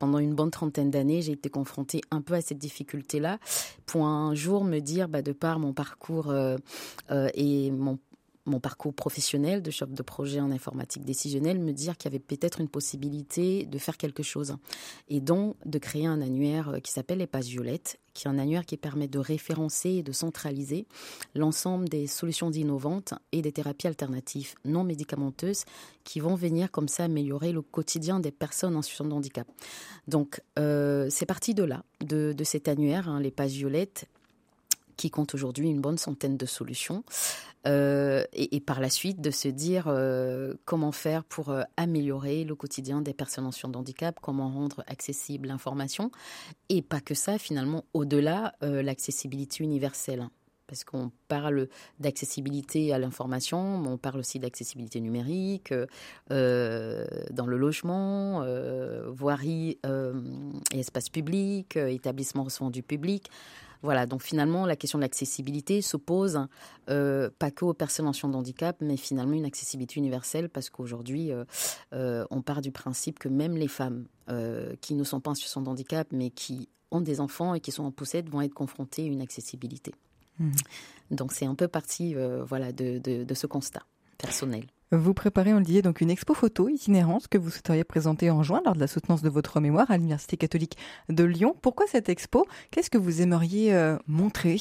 pendant 0.01 0.19
une 0.19 0.35
bonne 0.35 0.51
trentaine 0.51 0.91
d'années, 0.91 1.23
j'ai 1.23 1.31
été 1.31 1.49
confrontée 1.49 2.01
un 2.11 2.21
peu 2.21 2.35
à 2.35 2.41
cette 2.41 2.59
difficulté-là, 2.59 3.39
pour 3.87 4.07
un 4.07 4.35
jour 4.35 4.65
me 4.65 4.81
dire, 4.81 5.09
bah, 5.09 5.23
de 5.23 5.31
par 5.31 5.61
mon 5.61 5.73
parcours 5.73 6.35
et 7.13 7.71
mon 7.71 7.97
mon 8.47 8.61
parcours 8.61 8.95
professionnel 8.95 9.63
de 9.63 9.71
chef 9.71 9.91
de 9.91 10.03
projet 10.03 10.41
en 10.41 10.51
informatique 10.51 11.05
décisionnelle 11.05 11.59
me 11.59 11.73
dire 11.73 11.97
qu'il 11.97 12.11
y 12.11 12.15
avait 12.15 12.23
peut-être 12.23 12.61
une 12.61 12.69
possibilité 12.69 13.67
de 13.67 13.79
faire 13.79 13.97
quelque 13.97 14.23
chose 14.23 14.57
et 15.09 15.21
donc 15.21 15.57
de 15.65 15.79
créer 15.79 16.07
un 16.07 16.21
annuaire 16.23 16.71
euh, 16.71 16.79
qui 16.79 16.93
s'appelle 16.93 17.21
Espace 17.21 17.49
Violette, 17.49 17.99
qui 18.15 18.27
est 18.27 18.31
un 18.31 18.39
annuaire 18.39 18.65
qui 18.65 18.77
permet 18.77 19.09
de 19.09 19.19
référencer 19.19 19.91
et 19.91 20.03
de 20.03 20.13
centraliser 20.13 20.87
l'ensemble 21.35 21.89
des 21.89 22.07
solutions 22.07 22.51
innovantes 22.51 23.15
et 23.33 23.43
des 23.43 23.53
thérapies 23.53 23.89
alternatives 23.89 24.55
non 24.65 24.85
médicamenteuses 24.85 25.65
qui 26.05 26.21
vont 26.21 26.35
venir 26.35 26.71
comme 26.71 26.89
ça 26.89 27.05
améliorer 27.05 27.53
le 27.53 27.63
quotidien 27.63 28.21
des 28.21 28.31
personnes 28.31 28.77
en 28.77 28.83
situation 28.83 29.07
de 29.07 29.13
handicap. 29.13 29.47
Donc 30.09 30.41
euh, 30.59 31.09
c'est 31.11 31.27
parti 31.27 31.53
de 31.53 31.65
là, 31.65 31.85
de, 32.01 32.35
cet 32.45 32.69
annuaire, 32.69 33.09
hein, 33.09 33.21
l'Espace 33.21 33.53
Violette, 33.53 34.07
qui 34.97 35.11
compte 35.11 35.35
aujourd'hui 35.35 35.69
une 35.69 35.81
bonne 35.81 35.99
centaine 35.99 36.37
de 36.37 36.47
solutions. 36.47 37.05
Euh, 37.67 38.25
et, 38.33 38.61
par 38.61 38.81
la 38.81 38.91
suite 38.91 39.21
de 39.21 39.31
se 39.31 39.49
dire 39.49 39.87
euh, 39.89 40.55
comment 40.65 40.93
faire 40.93 41.25
pour 41.25 41.51
euh, 41.51 41.63
améliorer 41.77 42.45
le 42.45 42.55
quotidien 42.55 43.01
des 43.01 43.13
personnes 43.13 43.47
en 43.47 43.51
situation 43.51 43.69
de 43.69 43.77
handicap, 43.77 44.19
comment 44.23 44.49
rendre 44.49 44.85
accessible 44.87 45.49
l'information, 45.49 46.11
et 46.69 46.81
pas 46.83 47.01
que 47.01 47.15
ça, 47.15 47.39
finalement, 47.39 47.85
au-delà, 47.93 48.55
l'accessibilité 48.61 49.65
universelle 49.65 50.29
parce 50.69 50.83
qu'on 50.83 51.13
parle 51.29 51.69
d'accessibilité 52.01 52.93
à 52.93 52.99
l'information, 52.99 53.79
mais 53.79 53.87
on 53.87 53.99
parle 53.99 54.19
aussi 54.19 54.41
d'accessibilité 54.41 55.01
numérique, 55.01 55.73
dans 56.29 57.47
le 57.47 57.57
logement, 57.57 58.45
voirie 59.07 59.79
et 60.73 60.81
espace 60.81 61.09
public, 61.09 61.77
établissement 61.77 62.43
recevant 62.43 62.71
du 62.71 62.83
public. 62.83 63.31
Voilà, 63.83 64.07
donc 64.07 64.23
finalement, 64.23 64.67
la 64.67 64.77
question 64.77 64.99
de 64.99 65.03
l'accessibilité 65.03 65.83
s'oppose 65.83 66.47
euh, 66.89 67.31
pas 67.39 67.51
que 67.51 67.65
aux 67.65 67.75
personnes 67.75 68.07
en 68.07 68.13
situation 68.13 68.29
de 68.29 68.37
handicap, 68.37 68.77
mais 68.81 68.97
finalement 68.97 69.35
une 69.35 69.45
accessibilité 69.45 69.99
universelle, 69.99 70.49
parce 70.49 70.71
qu'aujourd'hui, 70.71 71.33
euh, 71.33 71.45
euh, 71.93 72.25
on 72.31 72.43
part 72.43 72.61
du 72.61 72.73
principe 72.73 73.19
que 73.19 73.29
même 73.29 73.57
les 73.57 73.69
femmes 73.69 74.07
qui 74.81 74.95
ne 74.97 75.05
sont 75.05 75.21
pas 75.21 75.31
en 75.31 75.35
situation 75.37 75.63
de 75.63 75.69
handicap, 75.69 76.09
mais 76.11 76.31
qui 76.31 76.69
ont 76.91 77.01
des 77.01 77.21
enfants 77.21 77.55
et 77.55 77.61
qui 77.61 77.71
sont 77.71 77.85
en 77.85 77.93
poussette, 77.93 78.29
vont 78.29 78.41
être 78.41 78.55
confrontées 78.55 79.05
à 79.05 79.07
une 79.07 79.21
accessibilité. 79.21 79.95
Mmh. 80.41 80.51
Donc 81.13 81.33
c'est 81.33 81.47
un 81.47 81.55
peu 81.55 81.69
partie 81.69 82.17
voilà, 82.45 82.73
de 82.73 83.35
ce 83.35 83.47
constat 83.47 83.83
personnel. 84.19 84.67
Vous 84.93 85.15
préparez, 85.15 85.53
on 85.53 85.59
le 85.59 85.83
donc 85.83 86.01
une 86.01 86.11
expo 86.11 86.33
photo 86.33 86.69
itinérante 86.69 87.27
que 87.27 87.39
vous 87.39 87.51
souhaiteriez 87.51 87.83
présenter 87.83 88.31
en 88.31 88.45
juin 88.45 88.63
lors 88.65 88.75
de 88.75 88.81
la 88.81 88.87
soutenance 88.87 89.21
de 89.21 89.29
votre 89.29 89.59
mémoire 89.59 89.91
à 89.91 89.97
l'Université 89.97 90.37
catholique 90.37 90.77
de 91.09 91.25
Lyon. 91.25 91.57
Pourquoi 91.61 91.87
cette 91.89 92.09
expo? 92.09 92.47
Qu'est-ce 92.71 92.91
que 92.91 92.99
vous 92.99 93.21
aimeriez 93.21 93.75
euh, 93.75 93.99
montrer? 94.07 94.61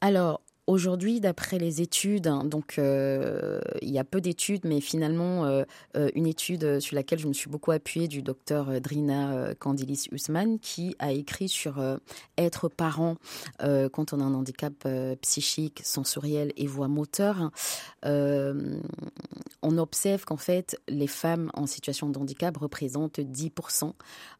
Alors, 0.00 0.40
Aujourd'hui, 0.68 1.18
d'après 1.18 1.58
les 1.58 1.82
études, 1.82 2.28
hein, 2.28 2.44
donc 2.44 2.78
euh, 2.78 3.60
il 3.80 3.90
y 3.90 3.98
a 3.98 4.04
peu 4.04 4.20
d'études, 4.20 4.64
mais 4.64 4.80
finalement 4.80 5.44
euh, 5.44 5.64
euh, 5.96 6.08
une 6.14 6.28
étude 6.28 6.78
sur 6.78 6.94
laquelle 6.94 7.18
je 7.18 7.26
me 7.26 7.32
suis 7.32 7.50
beaucoup 7.50 7.72
appuyée 7.72 8.06
du 8.06 8.22
docteur 8.22 8.80
Drina 8.80 9.54
Candilis 9.58 10.06
Usman, 10.12 10.60
qui 10.60 10.94
a 11.00 11.10
écrit 11.10 11.48
sur 11.48 11.82
être 12.38 12.68
parent 12.68 13.16
quand 13.58 14.12
on 14.12 14.20
a 14.20 14.24
un 14.24 14.34
handicap 14.34 14.72
psychique, 15.20 15.80
sensoriel 15.82 16.52
et 16.56 16.68
voix 16.68 16.86
moteur. 16.86 17.50
on 18.04 19.78
observe 19.78 20.24
qu'en 20.24 20.36
fait, 20.36 20.80
les 20.88 21.08
femmes 21.08 21.50
en 21.54 21.66
situation 21.66 22.08
de 22.08 22.18
handicap 22.18 22.56
représentent 22.56 23.18
10% 23.18 23.94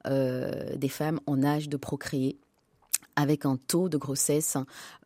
des 0.04 0.88
femmes 0.88 1.18
en 1.26 1.42
âge 1.42 1.68
de 1.68 1.76
procréer 1.76 2.38
avec 3.16 3.46
un 3.46 3.56
taux 3.56 3.88
de 3.88 3.96
grossesse 3.96 4.56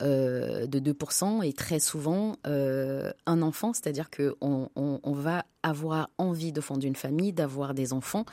euh, 0.03 0.67
de 0.67 0.79
2% 0.79 1.47
et 1.47 1.53
très 1.53 1.79
souvent 1.79 2.37
euh, 2.47 3.13
un 3.27 3.43
enfant, 3.43 3.73
c'est-à-dire 3.73 4.11
qu'on 4.11 4.71
on, 4.75 5.13
va 5.13 5.45
avoir 5.63 6.11
envie 6.19 6.53
de 6.53 6.61
fonder 6.61 6.87
une 6.87 6.97
famille, 6.97 7.33
d'avoir 7.33 7.75
des 7.75 7.93
enfants. 7.93 8.25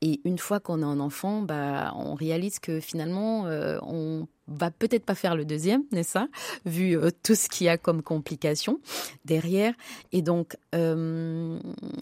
Et 0.00 0.20
une 0.24 0.38
fois 0.38 0.60
qu'on 0.60 0.82
a 0.82 0.86
un 0.86 1.00
enfant, 1.00 1.42
bah, 1.42 1.92
on 1.96 2.14
réalise 2.14 2.58
que 2.58 2.80
finalement, 2.80 3.46
euh, 3.46 3.78
on 3.82 4.26
va 4.46 4.70
peut-être 4.70 5.04
pas 5.04 5.14
faire 5.14 5.36
le 5.36 5.44
deuxième, 5.44 5.84
n'est-ce 5.92 6.12
pas 6.12 6.28
Vu 6.66 6.96
euh, 6.98 7.10
tout 7.22 7.34
ce 7.34 7.48
qu'il 7.48 7.66
y 7.66 7.68
a 7.68 7.78
comme 7.78 8.02
complications 8.02 8.80
derrière. 9.24 9.74
Et 10.12 10.22
donc, 10.22 10.56
euh, 10.74 11.58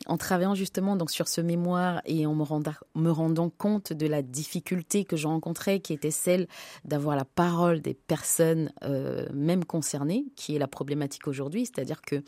en 0.06 0.16
travaillant 0.16 0.54
justement 0.54 0.96
donc 0.96 1.10
sur 1.10 1.28
ce 1.28 1.40
mémoire 1.40 2.02
et 2.04 2.26
en 2.26 2.34
me, 2.34 2.42
rendant, 2.42 2.72
me 2.94 3.10
rendant 3.10 3.50
compte 3.50 3.92
de 3.92 4.06
la 4.06 4.22
difficulté 4.22 5.04
que 5.04 5.16
je 5.16 5.26
rencontrais, 5.26 5.80
qui 5.80 5.92
était 5.92 6.10
celle 6.10 6.48
d'avoir 6.84 7.16
la 7.16 7.24
parole 7.24 7.80
des 7.80 7.94
personnes 7.94 8.72
euh, 8.82 9.26
même 9.32 9.64
concernées, 9.64 10.26
qui 10.36 10.56
est 10.56 10.58
la 10.58 10.68
problématique 10.68 11.28
aujourd'hui, 11.28 11.66
c'est-à-dire 11.66 12.02
que 12.02 12.22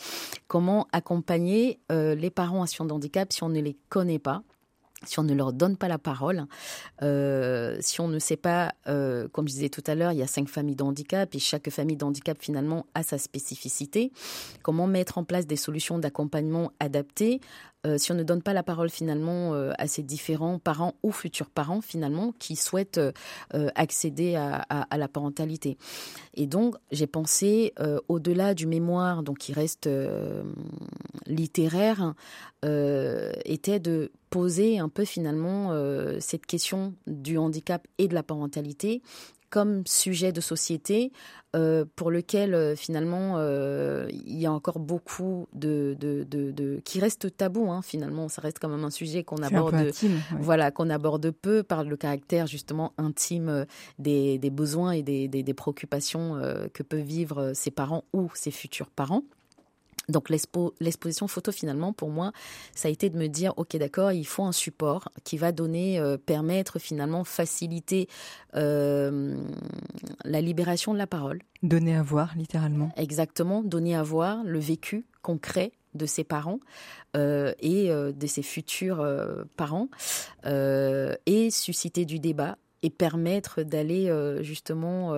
comment 0.49 0.87
accompagner 0.93 1.81
les 1.91 2.31
parents 2.31 2.61
en 2.61 2.67
situation 2.67 2.85
de 2.87 2.93
handicap 2.93 3.33
si 3.33 3.43
on 3.43 3.49
ne 3.49 3.61
les 3.61 3.77
connaît 3.89 4.19
pas 4.19 4.43
si 5.07 5.19
on 5.19 5.23
ne 5.23 5.35
leur 5.35 5.53
donne 5.53 5.77
pas 5.77 5.89
la 5.89 5.99
parole, 5.99 6.47
euh, 7.03 7.77
si 7.81 8.01
on 8.01 8.09
ne 8.09 8.19
sait 8.19 8.37
pas, 8.37 8.75
euh, 8.87 9.29
comme 9.29 9.49
je 9.49 9.55
disais 9.55 9.69
tout 9.69 9.85
à 9.87 9.95
l'heure, 9.95 10.13
il 10.13 10.19
y 10.19 10.23
a 10.23 10.27
cinq 10.27 10.49
familles 10.49 10.77
de 10.77 10.83
handicap 10.83 11.35
et 11.35 11.39
chaque 11.39 11.71
famille 11.71 11.97
de 11.97 12.05
handicap 12.05 12.37
finalement 12.41 12.87
a 12.95 13.03
sa 13.03 13.19
spécificité. 13.19 14.13
Comment 14.63 14.87
mettre 14.87 15.19
en 15.19 15.25
place 15.25 15.47
des 15.47 15.57
solutions 15.57 15.99
d'accompagnement 15.99 16.73
adaptées 16.81 17.41
euh, 17.87 17.99
si 17.99 18.13
on 18.13 18.15
ne 18.15 18.23
donne 18.23 18.43
pas 18.43 18.53
la 18.53 18.63
parole 18.63 18.91
finalement 18.91 19.55
euh, 19.55 19.73
à 19.79 19.87
ces 19.87 20.03
différents 20.03 20.59
parents 20.59 20.95
ou 21.03 21.13
futurs 21.13 21.51
parents 21.51 21.81
finalement 21.81 22.33
qui 22.39 22.57
souhaitent 22.57 22.99
euh, 22.99 23.13
accéder 23.75 24.37
à, 24.37 24.57
à, 24.69 24.99
la 24.99 25.09
parentalité. 25.09 25.77
Et 26.35 26.47
donc 26.47 26.77
j'ai 26.91 27.07
pensé 27.07 27.75
au-delà 28.09 28.55
du 28.55 28.67
mémoire, 28.67 29.23
donc 29.23 29.39
qui 29.39 29.53
reste 29.53 29.89
littéraire, 31.27 32.15
était 32.63 33.81
de 33.81 34.11
poser 34.31 34.79
un 34.79 34.89
peu 34.89 35.05
finalement 35.05 35.73
cette 36.21 36.47
question 36.47 36.95
du 37.07 37.39
handicap 37.39 37.87
et 37.99 38.09
de 38.09 38.15
la 38.15 38.23
parentalité 38.23 39.03
comme 39.55 39.87
sujet 39.87 40.33
de 40.33 40.41
société 40.41 41.13
euh, 41.55 41.85
pour 41.95 42.11
lequel 42.11 42.55
euh, 42.57 42.75
finalement 42.75 43.35
euh, 43.37 44.09
il 44.11 44.37
y 44.37 44.47
a 44.47 44.53
encore 44.53 44.81
beaucoup 44.81 45.47
de, 45.53 45.97
de, 46.01 46.25
de, 46.25 46.81
qui 46.85 46.99
reste 46.99 47.37
tabou 47.37 47.71
hein, 47.71 47.81
finalement. 47.81 48.29
Ça 48.29 48.43
reste 48.43 48.59
quand 48.61 48.69
même 48.69 48.83
un 48.83 48.91
sujet 48.91 49.23
qu'on 49.23 49.45
aborde 49.45 49.93
voilà 50.41 50.73
qu'on 50.73 50.91
aborde 50.91 51.31
peu 51.31 51.63
par 51.63 51.85
le 51.85 51.97
caractère 51.97 52.49
justement 52.49 52.95
intime 52.99 53.65
des, 54.01 54.39
des 54.39 54.51
besoins 54.51 54.91
et 54.91 55.05
des, 55.05 55.29
des, 55.29 55.45
des 55.45 55.55
préoccupations 55.55 56.41
que 56.73 56.83
peuvent 56.83 56.99
vivre 56.99 57.53
ses 57.55 57.71
parents 57.71 58.03
ou 58.13 58.31
ses 58.35 58.51
futurs 58.51 58.91
parents 58.91 59.23
donc 60.09 60.29
l'exposition 60.29 61.29
photo 61.29 61.53
finalement 61.53 61.93
pour 61.93 62.11
moi 62.11 62.33
ça 62.75 62.89
a 62.89 62.91
été 62.91 63.11
de 63.11 63.19
me 63.19 63.29
dire 63.29 63.53
ok 63.57 63.77
d'accord 63.77 64.13
il 64.13 64.27
faut 64.27 64.45
un 64.45 64.53
support 64.53 65.09
qui 65.25 65.37
va 65.37 65.53
donner 65.53 65.99
euh, 65.99 66.17
permettre 66.17 66.79
finalement 66.79 67.25
faciliter 67.25 68.09
euh, 68.55 69.37
la 70.25 70.41
libération 70.41 70.93
de 70.93 70.99
la 70.99 71.07
parole. 71.07 71.41
Donner 71.63 71.97
à 71.97 72.03
voir 72.03 72.35
littéralement. 72.37 72.93
Exactement 72.97 73.63
donner 73.63 73.97
à 73.97 74.03
voir 74.03 74.43
le 74.45 74.59
vécu 74.59 75.07
concret 75.23 75.73
de 75.95 76.07
ses 76.07 76.25
parents 76.25 76.59
euh, 77.17 77.53
et 77.61 77.89
de 77.89 78.27
ses 78.27 78.43
futurs 78.43 79.07
parents 79.57 79.89
et 80.45 81.51
susciter 81.51 82.05
du 82.05 82.19
débat 82.19 82.59
et 82.83 82.91
permettre 82.91 83.63
d'aller 83.63 84.13
justement 84.43 85.15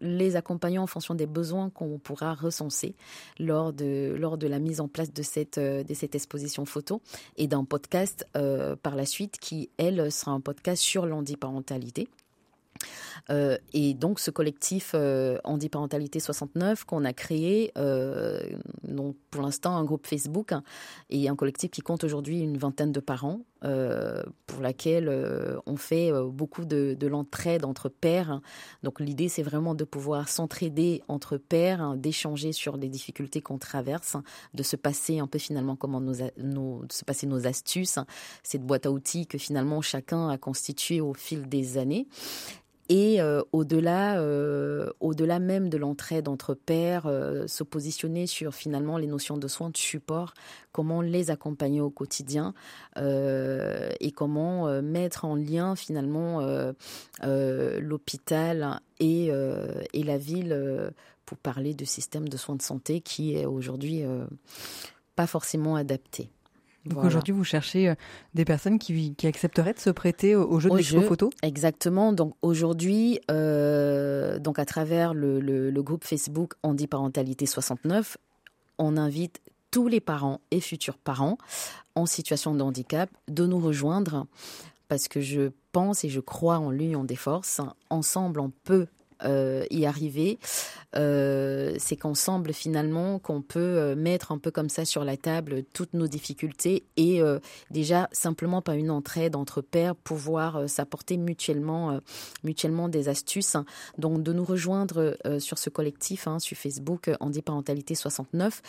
les 0.00 0.36
accompagnant 0.36 0.82
en 0.82 0.86
fonction 0.86 1.14
des 1.14 1.26
besoins 1.26 1.70
qu'on 1.70 1.98
pourra 1.98 2.34
recenser 2.34 2.94
lors 3.38 3.72
de, 3.72 4.16
la 4.46 4.58
mise 4.58 4.80
en 4.80 4.88
place 4.88 5.12
de 5.12 5.22
cette, 5.22 5.58
euh, 5.58 5.84
de 5.84 5.94
cette 5.94 6.14
exposition 6.14 6.64
photo 6.64 7.00
et 7.36 7.46
d'un 7.46 7.64
podcast 7.64 8.26
euh, 8.36 8.76
par 8.76 8.96
la 8.96 9.06
suite 9.06 9.38
qui, 9.38 9.70
elle, 9.76 10.10
sera 10.10 10.32
un 10.32 10.40
podcast 10.40 10.82
sur 10.82 11.06
l'handiparentalité. 11.06 12.08
Euh, 13.30 13.56
et 13.72 13.94
donc 13.94 14.20
ce 14.20 14.30
collectif 14.30 14.92
euh, 14.94 15.38
Parentalité 15.70 16.20
69 16.20 16.84
qu'on 16.84 17.04
a 17.04 17.12
créé, 17.12 17.72
euh, 17.78 18.38
donc 18.86 19.16
pour 19.30 19.42
l'instant 19.42 19.76
un 19.76 19.84
groupe 19.84 20.06
Facebook 20.06 20.52
hein, 20.52 20.62
et 21.08 21.28
un 21.28 21.36
collectif 21.36 21.70
qui 21.70 21.80
compte 21.80 22.04
aujourd'hui 22.04 22.40
une 22.40 22.58
vingtaine 22.58 22.92
de 22.92 23.00
parents, 23.00 23.40
euh, 23.64 24.22
pour 24.46 24.60
laquelle 24.60 25.08
on 25.64 25.76
fait 25.76 26.12
beaucoup 26.26 26.66
de, 26.66 26.94
de 26.98 27.06
l'entraide 27.06 27.64
entre 27.64 27.88
pères. 27.88 28.40
Donc 28.82 29.00
l'idée 29.00 29.28
c'est 29.28 29.42
vraiment 29.42 29.74
de 29.74 29.84
pouvoir 29.84 30.28
s'entraider 30.28 31.02
entre 31.08 31.38
pères, 31.38 31.80
hein, 31.80 31.96
d'échanger 31.96 32.52
sur 32.52 32.76
les 32.76 32.88
difficultés 32.88 33.40
qu'on 33.40 33.58
traverse, 33.58 34.16
de 34.52 34.62
se 34.62 34.76
passer 34.76 35.18
un 35.18 35.26
peu 35.26 35.38
finalement 35.38 35.76
comment 35.76 36.00
de 36.00 36.12
se 36.92 37.04
passer 37.04 37.26
nos 37.26 37.46
astuces, 37.46 37.98
cette 38.42 38.62
boîte 38.62 38.86
à 38.86 38.90
outils 38.90 39.26
que 39.26 39.38
finalement 39.38 39.80
chacun 39.80 40.28
a 40.28 40.36
constitué 40.36 41.00
au 41.00 41.14
fil 41.14 41.48
des 41.48 41.78
années 41.78 42.06
et 42.88 43.20
euh, 43.20 43.42
au-delà, 43.52 44.20
euh, 44.20 44.90
au-delà 45.00 45.38
même 45.38 45.70
de 45.70 45.78
l'entraide 45.78 46.28
entre 46.28 46.54
pairs, 46.54 47.06
euh, 47.06 47.46
se 47.46 47.62
positionner 47.64 48.26
sur 48.26 48.54
finalement 48.54 48.98
les 48.98 49.06
notions 49.06 49.38
de 49.38 49.48
soins, 49.48 49.70
de 49.70 49.76
support, 49.76 50.34
comment 50.72 51.00
les 51.00 51.30
accompagner 51.30 51.80
au 51.80 51.90
quotidien 51.90 52.52
et 52.96 54.12
comment 54.12 54.82
mettre 54.82 55.24
en 55.24 55.34
lien 55.36 55.76
finalement 55.76 56.40
l'hôpital 57.22 58.80
et, 58.98 59.26
et 59.26 60.02
la 60.02 60.18
ville 60.18 60.92
pour 61.24 61.38
parler 61.38 61.74
du 61.74 61.86
système 61.86 62.28
de 62.28 62.36
soins 62.36 62.56
de 62.56 62.62
santé 62.62 63.00
qui 63.00 63.36
est 63.36 63.46
aujourd'hui 63.46 64.02
pas 65.14 65.26
forcément 65.26 65.76
adapté. 65.76 66.33
Donc 66.86 67.04
aujourd'hui, 67.04 67.32
vous 67.32 67.44
cherchez 67.44 67.88
euh, 67.88 67.94
des 68.34 68.44
personnes 68.44 68.78
qui, 68.78 69.14
qui, 69.14 69.26
accepteraient 69.26 69.72
de 69.72 69.78
se 69.78 69.90
prêter 69.90 70.36
au, 70.36 70.60
jeu 70.60 70.68
de 70.68 70.76
l'expo 70.76 71.00
photo? 71.00 71.30
Exactement. 71.42 72.12
Donc 72.12 72.34
aujourd'hui, 72.42 73.20
euh, 73.30 74.38
donc 74.38 74.58
à 74.58 74.64
travers 74.64 75.14
le, 75.14 75.40
le, 75.40 75.70
le 75.70 75.82
groupe 75.82 76.04
Facebook 76.04 76.54
Handi 76.62 76.86
Parentalité 76.86 77.46
69, 77.46 78.18
on 78.78 78.96
invite 78.96 79.40
tous 79.70 79.88
les 79.88 80.00
parents 80.00 80.40
et 80.50 80.60
futurs 80.60 80.98
parents 80.98 81.38
en 81.94 82.06
situation 82.06 82.54
de 82.54 82.62
handicap 82.62 83.10
de 83.28 83.46
nous 83.46 83.58
rejoindre 83.58 84.26
parce 84.88 85.08
que 85.08 85.20
je 85.20 85.50
pense 85.72 86.04
et 86.04 86.08
je 86.08 86.20
crois 86.20 86.58
en 86.58 86.70
l'union 86.70 87.04
des 87.04 87.16
forces. 87.16 87.60
Ensemble, 87.90 88.40
on 88.40 88.50
peut 88.50 88.86
euh, 89.22 89.64
y 89.70 89.86
arriver, 89.86 90.38
euh, 90.96 91.74
c'est 91.78 91.96
qu'ensemble 91.96 92.52
finalement 92.52 93.18
qu'on 93.18 93.42
peut 93.42 93.60
euh, 93.60 93.94
mettre 93.94 94.32
un 94.32 94.38
peu 94.38 94.50
comme 94.50 94.68
ça 94.68 94.84
sur 94.84 95.04
la 95.04 95.16
table 95.16 95.64
toutes 95.72 95.94
nos 95.94 96.06
difficultés 96.06 96.84
et 96.96 97.20
déjà 97.70 98.08
simplement 98.12 98.62
par 98.62 98.74
une 98.74 98.90
entraide 98.90 99.36
entre 99.36 99.60
pairs 99.60 99.94
pouvoir 99.96 100.68
s'apporter 100.68 101.16
mutuellement 101.16 102.00
mutuellement 102.42 102.88
des 102.88 103.08
astuces. 103.08 103.56
Donc 103.98 104.22
de 104.22 104.32
nous 104.32 104.44
rejoindre 104.44 105.16
sur 105.38 105.58
ce 105.58 105.70
collectif 105.70 106.26
hein, 106.26 106.38
sur 106.38 106.56
Facebook 106.56 107.10
Handi 107.20 107.42
Parentalité 107.42 107.94
69 107.94 108.62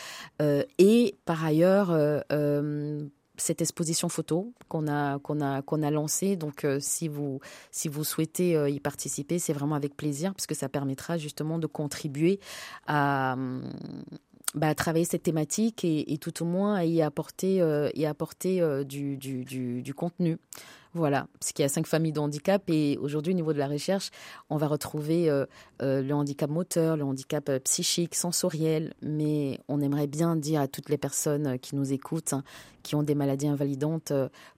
et 0.78 1.16
par 1.26 1.44
ailleurs 1.44 1.92
cette 3.38 3.62
exposition 3.62 4.10
photo 4.10 4.54
qu'on 4.68 4.88
a 4.88 5.20
qu'on 5.20 5.42
a 5.42 5.62
qu'on 5.62 5.84
a 5.84 5.92
lancée. 5.92 6.36
Donc 6.36 6.64
euh, 6.64 6.80
si 6.80 7.08
vous 7.08 7.40
si 7.72 7.88
vous 7.88 8.04
souhaitez 8.04 8.56
euh, 8.56 8.70
y 8.70 8.80
participer, 8.80 9.40
c'est 9.40 9.54
vraiment 9.54 9.76
avec 9.76 9.96
plaisir 9.96 10.34
parce 10.34 10.48
que 10.48 10.56
ça 10.56 10.70
permettra 10.70 11.18
justement 11.18 11.60
de 11.60 11.68
contribuer 11.68 12.40
à 12.88 13.36
bah, 14.54 14.74
travailler 14.74 15.06
cette 15.06 15.24
thématique 15.24 15.84
et, 15.84 16.18
tout 16.18 16.44
au 16.44 16.46
moins 16.46 16.76
à 16.76 16.86
y 16.86 17.02
apporter 17.02 17.62
euh, 17.62 17.90
y 17.94 18.06
apporter 18.06 18.62
du, 18.86 19.18
du 19.18 19.94
contenu. 19.94 20.38
Voilà, 20.96 21.28
parce 21.42 21.52
qu'il 21.52 21.62
y 21.62 21.66
a 21.66 21.70
cinq 21.70 21.88
familles 21.88 22.14
de 22.14 22.22
handicap 22.22 22.64
et 22.70 22.98
aujourd'hui 23.02 23.34
au 23.34 23.36
niveau 23.36 23.52
de 23.52 23.58
la 23.58 23.68
recherche, 23.68 24.12
on 24.50 24.56
va 24.56 24.68
retrouver 24.68 25.30
euh, 25.30 25.46
euh, 25.82 26.02
le 26.02 26.14
handicap 26.16 26.50
moteur, 26.50 26.96
le 26.96 27.04
handicap 27.04 27.50
euh, 27.50 27.60
psychique, 27.60 28.16
sensoriel, 28.16 28.94
mais 29.02 29.60
on 29.68 29.82
aimerait 29.82 30.08
bien 30.08 30.38
dire 30.38 30.62
à 30.62 30.70
toutes 30.70 30.88
les 30.88 30.98
personnes 30.98 31.60
qui 31.60 31.76
nous 31.76 31.92
écoutent, 31.92 32.32
hein, 32.32 32.46
qui 32.82 32.96
ont 32.96 33.04
des 33.04 33.14
maladies 33.14 33.50
invalidantes, 33.50 34.14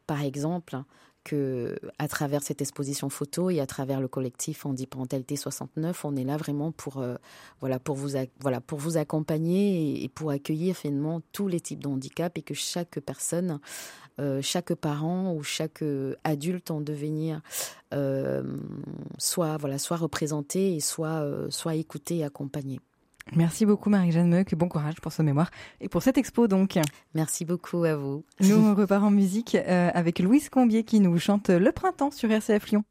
par 0.06 0.22
exemple, 0.22 0.78
que 1.24 1.80
à 1.98 2.08
travers 2.08 2.44
cette 2.44 2.62
exposition 2.62 3.10
photo 3.10 3.50
et 3.50 3.60
à 3.60 3.66
travers 3.66 4.00
le 4.00 4.08
collectif 4.08 4.64
Parentalité 4.90 5.38
69, 5.38 6.06
on 6.06 6.16
est 6.16 6.24
là 6.24 6.38
vraiment 6.38 6.72
pour 6.72 7.04
voilà 7.60 7.80
pour 7.80 7.98
vous 7.98 8.12
voilà 8.40 8.62
pour 8.62 8.78
vous 8.80 8.96
accompagner 8.96 10.04
et, 10.04 10.08
pour 10.08 10.30
accueillir 10.32 10.78
finalement 10.78 11.22
tous 11.34 11.50
les 11.50 11.60
types 11.60 11.84
de 11.84 11.90
handicap 11.90 12.38
et 12.38 12.42
que 12.44 12.54
chaque 12.54 13.02
personne 13.02 13.60
euh, 14.20 14.40
chaque 14.42 14.74
parent 14.74 15.34
ou 15.34 15.44
chaque 15.44 15.84
euh, 15.84 16.16
adulte 16.24 16.72
en 16.72 16.82
devenir 16.82 17.42
euh, 17.94 18.42
soit 19.20 19.58
voilà 19.58 19.78
soit 19.78 19.98
représenté 19.98 20.76
et 20.76 20.80
soit 20.80 21.24
soit 21.50 21.76
écouté 21.76 22.18
et 22.18 22.24
accompagné. 22.24 22.80
Merci 23.36 23.66
beaucoup 23.66 23.90
Marie-Jeanne 23.90 24.30
Meuc, 24.30 24.56
bon 24.56 24.70
courage 24.70 24.96
pour 25.02 25.12
ce 25.12 25.22
mémoire 25.22 25.52
et 25.82 25.90
pour 25.90 26.02
cette 26.02 26.18
expo 26.18 26.48
donc. 26.48 26.80
Merci 27.14 27.46
beaucoup 27.46 27.84
à 27.84 27.96
vous. 27.96 28.24
Nous 28.40 28.56
on 28.56 28.74
repart 28.76 29.04
en 29.04 29.12
musique 29.12 29.56
avec 29.56 30.20
Louise 30.20 30.50
Combier 30.50 30.84
qui 30.84 31.00
nous 31.00 31.18
chante 31.20 31.50
Le 31.50 31.72
printemps 31.72 32.12
sur 32.12 32.32
RCF 32.32 32.72
Lyon. 32.72 32.84